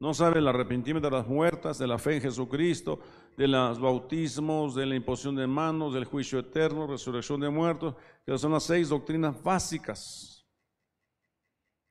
[0.00, 3.00] No sabe el arrepentimiento de las muertas, de la fe en Jesucristo,
[3.38, 7.94] de los bautismos, de la imposición de manos, del juicio eterno, resurrección de muertos,
[8.26, 10.44] que son las seis doctrinas básicas.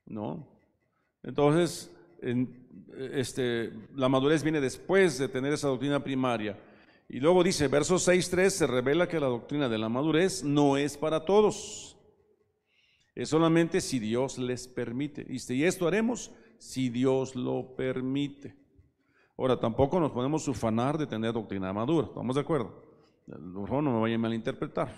[0.06, 0.46] ¿No?
[1.24, 1.90] Entonces,
[3.14, 6.60] este, la madurez viene después de tener esa doctrina primaria.
[7.08, 10.98] Y luego dice, verso 6.3, se revela que la doctrina de la madurez no es
[10.98, 11.98] para todos.
[13.16, 15.26] Es solamente si Dios les permite.
[15.30, 18.67] Y esto haremos si Dios lo permite.
[19.38, 22.08] Ahora, tampoco nos podemos ufanar de tener doctrina madura.
[22.08, 22.74] ¿Estamos de acuerdo?
[23.28, 24.90] No, me vayan a malinterpretar.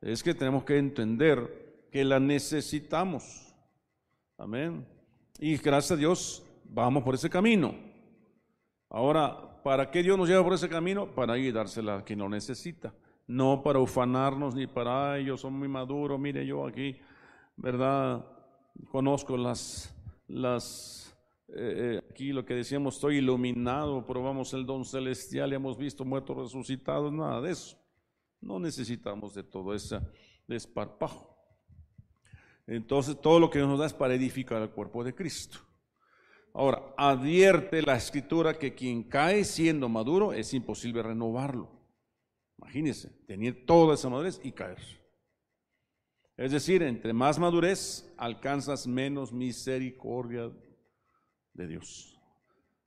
[0.00, 3.52] Es que tenemos que entender que la necesitamos.
[4.38, 4.86] Amén.
[5.38, 7.74] Y gracias a Dios vamos por ese camino.
[8.88, 11.12] Ahora, ¿para qué Dios nos lleva por ese camino?
[11.14, 12.94] Para ayudársela a quien lo necesita.
[13.26, 16.98] No para ufanarnos ni para, ay, yo soy muy maduro, mire yo aquí,
[17.56, 18.24] ¿verdad?
[18.90, 19.94] Conozco las,
[20.26, 21.16] las,
[21.54, 26.04] eh, eh, aquí lo que decíamos, estoy iluminado, probamos el don celestial y hemos visto
[26.04, 27.76] muertos resucitados, nada de eso.
[28.40, 30.00] No necesitamos de todo ese
[30.46, 31.36] desparpajo.
[32.66, 35.58] Entonces, todo lo que nos da es para edificar el cuerpo de Cristo.
[36.54, 41.70] Ahora, advierte la escritura que quien cae siendo maduro es imposible renovarlo.
[42.58, 44.78] Imagínense, tener toda esa madurez y caer.
[46.36, 50.50] Es decir, entre más madurez alcanzas menos misericordia
[51.54, 52.18] de Dios.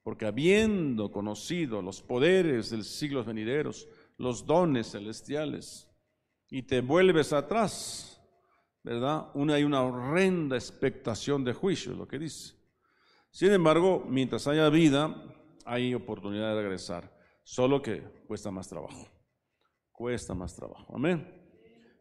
[0.03, 3.88] Porque habiendo conocido los poderes del siglos venideros,
[4.18, 5.89] los dones celestiales,
[6.49, 8.22] y te vuelves atrás,
[8.84, 9.30] ¿verdad?
[9.34, 12.53] Una, hay una horrenda expectación de juicio, lo que dice.
[13.32, 15.16] Sin embargo, mientras haya vida,
[15.66, 17.11] hay oportunidad de regresar,
[17.43, 19.07] solo que cuesta más trabajo.
[19.91, 20.95] Cuesta más trabajo.
[20.95, 21.28] Amén.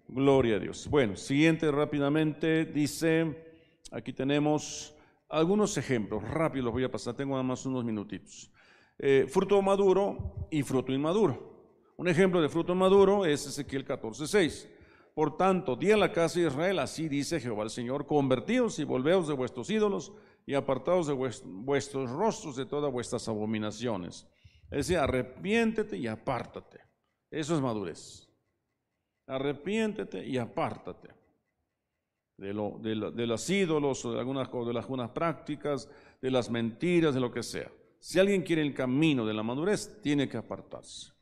[0.08, 0.88] Gloria a Dios.
[0.88, 3.54] Bueno, siguiente rápidamente dice,
[3.90, 4.94] aquí tenemos
[5.32, 8.50] algunos ejemplos, rápido los voy a pasar, tengo nada más unos minutitos.
[8.98, 11.50] Eh, fruto maduro y fruto inmaduro.
[11.96, 14.68] Un ejemplo de fruto maduro es Ezequiel 14:6.
[15.14, 18.84] Por tanto, di a la casa de Israel, así dice Jehová el Señor, convertíos y
[18.84, 20.12] volveos de vuestros ídolos
[20.46, 24.26] y apartados de vuestros rostros de todas vuestras abominaciones.
[24.70, 26.80] Es decir, arrepiéntete y apártate.
[27.30, 28.28] Eso es madurez.
[29.26, 31.21] Arrepiéntete y apártate
[32.36, 35.88] de, lo, de, los ídolos de algunas, de algunas prácticas,
[36.20, 37.70] de las mentiras, de lo que sea.
[37.98, 41.12] Si alguien quiere el camino de la madurez, tiene que apartarse.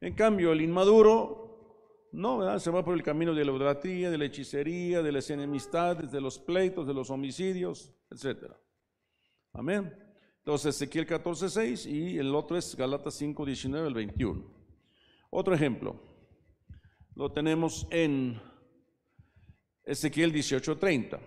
[0.00, 1.46] En cambio, el inmaduro
[2.12, 2.58] no, ¿verdad?
[2.58, 6.20] Se va por el camino de la idolatría, de la hechicería, de las enemistades, de
[6.20, 8.52] los pleitos, de los homicidios, etc.
[9.52, 9.92] Amén.
[10.38, 14.44] Entonces, Ezequiel 14:6 y el otro es Galatas 5, 19 al 21.
[15.28, 16.00] Otro ejemplo,
[17.14, 18.40] lo tenemos en
[19.86, 21.20] Ezequiel 18:30.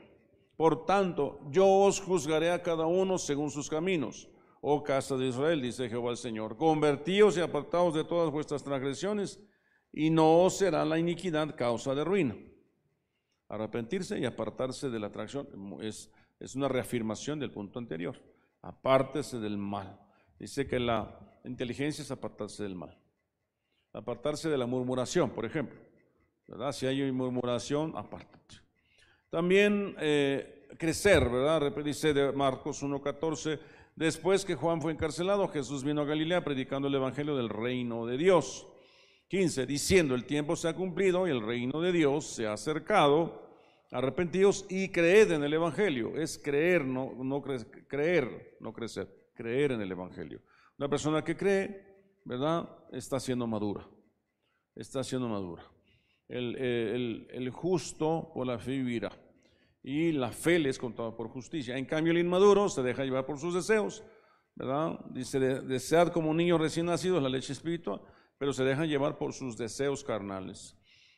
[0.57, 4.29] Por tanto, yo os juzgaré a cada uno según sus caminos.
[4.61, 9.39] Oh casa de Israel, dice Jehová el Señor, convertíos y apartaos de todas vuestras transgresiones
[9.93, 12.35] y no será la iniquidad causa de ruina.
[13.47, 15.47] Arrepentirse y apartarse de la atracción
[15.81, 18.21] es, es una reafirmación del punto anterior.
[18.61, 19.97] Apártese del mal.
[20.37, 22.99] Dice que la inteligencia es apartarse del mal.
[23.93, 25.88] Apartarse de la murmuración, por ejemplo.
[26.49, 26.71] ¿Verdad?
[26.71, 28.55] Si hay murmuración, apártate.
[29.29, 31.71] También eh, crecer, ¿verdad?
[31.83, 33.59] Dice de Marcos 1.14,
[33.95, 38.17] después que Juan fue encarcelado, Jesús vino a Galilea predicando el Evangelio del reino de
[38.17, 38.67] Dios
[39.27, 43.47] 15, diciendo, el tiempo se ha cumplido y el reino de Dios se ha acercado,
[43.91, 46.17] arrepentidos y creed en el Evangelio.
[46.17, 50.41] Es creer, no, no creer, no crecer, creer en el Evangelio.
[50.79, 51.85] Una persona que cree,
[52.25, 52.67] ¿verdad?
[52.91, 53.87] Está siendo madura,
[54.73, 55.63] está siendo madura.
[56.29, 59.11] El, el, justo por la fe vivirá
[59.81, 61.77] y la fe le es por justicia.
[61.77, 64.03] En cambio, el inmaduro se deja llevar por sus deseos,
[64.55, 64.99] ¿verdad?
[65.09, 68.01] Dice, desead como un niño recién nacido la leche espiritual
[68.39, 70.75] pero se dejan llevar por sus deseos carnales.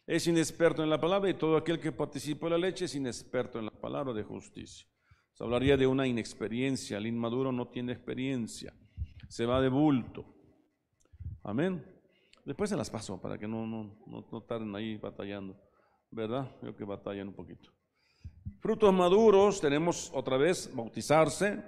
[0.07, 3.59] Es inexperto en la palabra y todo aquel que participa en la leche es inexperto
[3.59, 4.87] en la palabra de justicia.
[5.31, 6.97] Se hablaría de una inexperiencia.
[6.97, 8.73] El inmaduro no tiene experiencia.
[9.29, 10.25] Se va de bulto.
[11.43, 11.85] Amén.
[12.45, 15.55] Después se las paso para que no, no, no, tarden ahí batallando.
[16.09, 16.55] ¿Verdad?
[16.59, 17.71] Creo que batallan un poquito.
[18.59, 21.63] Frutos maduros, tenemos otra vez bautizarse,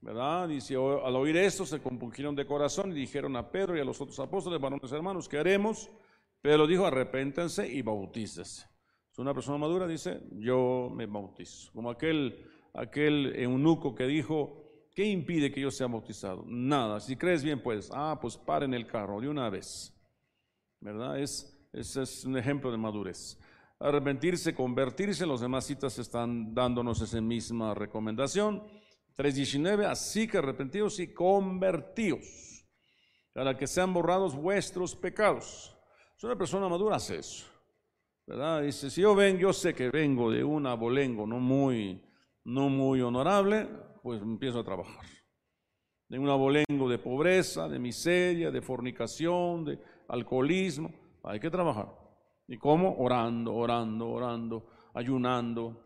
[0.00, 0.48] ¿verdad?
[0.48, 4.00] Dice, al oír esto se compungieron de corazón y dijeron a Pedro y a los
[4.00, 5.90] otros apóstoles, varones hermanos, ¿qué haremos?
[6.40, 8.66] Pedro dijo, arrepéntense y bautícese.
[9.10, 11.72] Es una persona madura, dice, yo me bautizo.
[11.72, 16.44] Como aquel, aquel eunuco que dijo, ¿qué impide que yo sea bautizado?
[16.46, 19.95] Nada, si crees bien, pues, ah, pues paren el carro de una vez.
[20.86, 21.18] ¿Verdad?
[21.18, 23.36] Es, ese es un ejemplo de madurez.
[23.80, 28.62] Arrepentirse, convertirse, los demás citas están dándonos esa misma recomendación.
[29.16, 32.64] 3.19, así que arrepentidos y convertidos,
[33.32, 35.76] para que sean borrados vuestros pecados.
[36.16, 37.46] Es una persona madura hace eso,
[38.24, 38.62] ¿verdad?
[38.62, 42.00] Dice, si yo ven, yo sé que vengo de un abolengo no muy,
[42.44, 43.68] no muy honorable,
[44.04, 45.04] pues empiezo a trabajar.
[46.08, 50.92] De un abolengo de pobreza, de miseria, de fornicación, de alcoholismo,
[51.22, 51.88] hay que trabajar.
[52.48, 52.96] ¿Y cómo?
[52.98, 55.80] Orando, orando, orando, ayunando,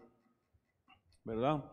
[1.25, 1.65] ¿verdad?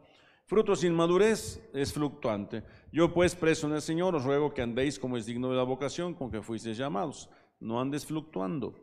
[0.46, 2.64] Fruto sin madurez es fluctuante.
[2.92, 5.64] Yo pues preso en el Señor os ruego que andéis como es digno de la
[5.64, 7.30] vocación con que fuisteis llamados.
[7.60, 8.74] No andes fluctuando.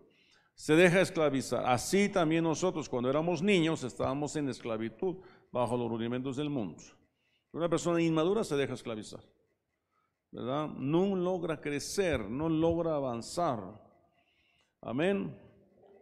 [0.55, 1.65] Se deja esclavizar.
[1.65, 5.17] Así también nosotros cuando éramos niños estábamos en esclavitud
[5.51, 6.83] bajo los rudimentos del mundo.
[7.53, 9.21] Una persona inmadura se deja esclavizar.
[10.35, 10.69] ¿Verdad?
[10.79, 13.61] No logra crecer, no logra avanzar.
[14.81, 15.33] Amén.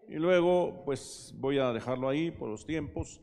[0.08, 3.20] Y luego, pues voy a dejarlo ahí por los tiempos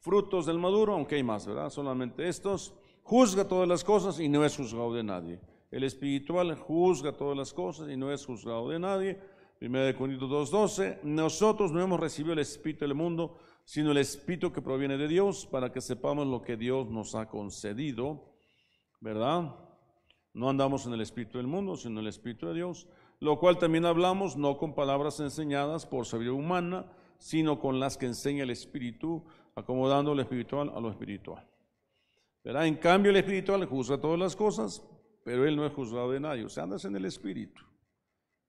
[0.00, 1.70] frutos del maduro, aunque hay más, ¿verdad?
[1.70, 2.74] Solamente estos.
[3.02, 5.40] Juzga todas las cosas y no es juzgado de nadie.
[5.70, 9.18] El espiritual juzga todas las cosas y no es juzgado de nadie.
[9.62, 14.60] 1 Corintios 2.12, nosotros no hemos recibido el espíritu del mundo, sino el Espíritu que
[14.60, 18.34] proviene de Dios, para que sepamos lo que Dios nos ha concedido,
[19.00, 19.54] ¿verdad?
[20.32, 22.86] No andamos en el Espíritu del mundo, sino en el Espíritu de Dios,
[23.18, 26.86] lo cual también hablamos no con palabras enseñadas por sabiduría humana,
[27.18, 29.24] sino con las que enseña el Espíritu,
[29.54, 31.46] acomodando lo espiritual a lo espiritual.
[32.42, 32.66] ¿Verdad?
[32.66, 34.82] En cambio, el espiritual juzga todas las cosas,
[35.24, 36.44] pero él no es juzgado de nadie.
[36.44, 37.62] O sea, andas en el Espíritu,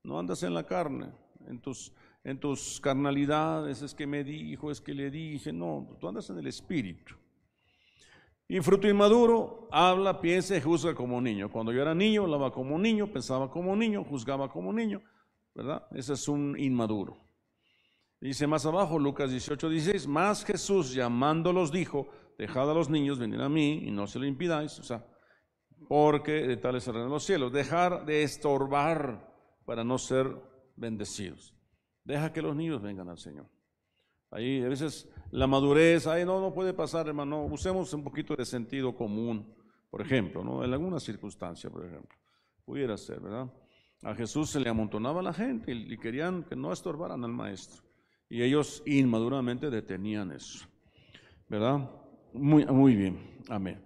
[0.03, 1.11] no andas en la carne,
[1.47, 1.91] en tus,
[2.23, 6.37] en tus carnalidades, es que me dijo, es que le dije, no, tú andas en
[6.37, 7.15] el Espíritu.
[8.51, 11.49] Y fruto inmaduro, habla, piensa y juzga como niño.
[11.49, 15.01] Cuando yo era niño, hablaba como niño, pensaba como niño, juzgaba como niño,
[15.55, 15.87] ¿verdad?
[15.91, 17.17] Ese es un inmaduro.
[18.19, 23.39] Dice más abajo, Lucas 18, 16, más Jesús llamándolos dijo, dejad a los niños venir
[23.39, 25.07] a mí y no se lo impidáis, o sea,
[25.87, 27.53] porque de tales serán los cielos.
[27.53, 29.33] Dejar de estorbar
[29.63, 30.27] para no ser
[30.75, 31.55] bendecidos.
[32.03, 33.47] Deja que los niños vengan al Señor.
[34.31, 37.45] Ahí a veces la madurez, ahí no, no puede pasar, hermano.
[37.45, 39.53] Usemos un poquito de sentido común,
[39.89, 40.63] por ejemplo, ¿no?
[40.63, 42.17] En alguna circunstancia, por ejemplo.
[42.65, 43.51] Pudiera ser, ¿verdad?
[44.03, 47.83] A Jesús se le amontonaba la gente y querían que no estorbaran al maestro.
[48.29, 50.67] Y ellos inmaduramente detenían eso.
[51.47, 51.91] ¿Verdad?
[52.33, 53.43] Muy, muy bien.
[53.49, 53.83] Amén.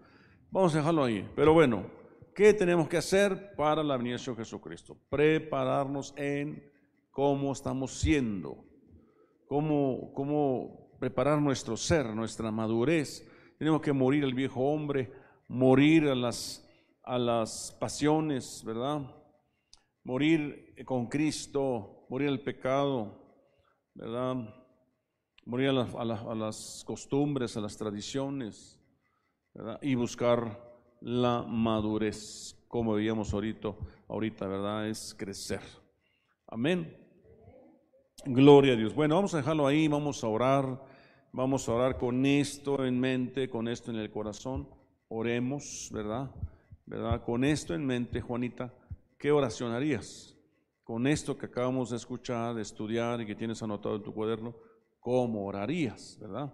[0.52, 1.28] Vamos a dejarlo ahí.
[1.36, 1.88] Pero bueno,
[2.34, 4.98] ¿qué tenemos que hacer para la venida de Jesucristo?
[5.10, 6.72] Prepararnos en
[7.10, 8.64] cómo estamos siendo,
[9.48, 13.28] cómo, cómo preparar nuestro ser, nuestra madurez.
[13.58, 15.12] Tenemos que morir al viejo hombre,
[15.48, 16.68] morir a las,
[17.04, 19.02] a las pasiones, ¿verdad?
[20.04, 23.22] Morir con Cristo, morir al pecado,
[23.94, 24.36] ¿verdad?
[25.46, 28.80] Morir a, las costumbres, a las tradiciones,
[29.54, 29.80] ¿verdad?
[29.82, 30.60] Y buscar
[31.02, 33.76] la madurez, como veíamos ahorita,
[34.08, 34.88] ahorita, ¿verdad?
[34.90, 35.62] Es crecer.
[36.48, 37.05] Amén.
[38.26, 38.94] Gloria a Dios.
[38.94, 40.82] Bueno, vamos a dejarlo ahí, vamos a orar,
[41.32, 44.68] vamos a orar con esto en mente, con esto en el corazón.
[45.08, 46.32] Oremos, ¿verdad?
[46.86, 47.24] ¿Verdad?
[47.24, 48.74] Con esto en mente, Juanita,
[49.18, 50.36] ¿qué oración harías?
[50.86, 54.56] con esto que acabamos de escuchar, de estudiar y que tienes anotado en tu cuaderno,
[55.00, 56.54] ¿cómo orarías, verdad?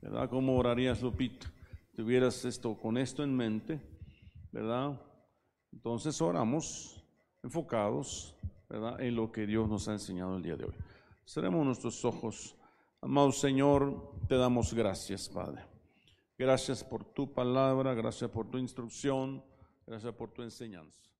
[0.00, 0.30] ¿Verdad?
[0.30, 1.52] ¿Cómo orarías, Lupita?
[1.94, 3.78] Tuvieras esto con esto en mente,
[4.50, 4.98] ¿verdad?
[5.70, 7.04] Entonces oramos
[7.42, 8.34] enfocados,
[8.72, 9.00] ¿verdad?
[9.02, 10.74] En lo que Dios nos ha enseñado el día de hoy.
[11.26, 12.56] Cerremos nuestros ojos.
[13.02, 15.62] Amado Señor, te damos gracias, Padre.
[16.38, 19.44] Gracias por tu palabra, gracias por tu instrucción,
[19.86, 21.11] gracias por tu enseñanza.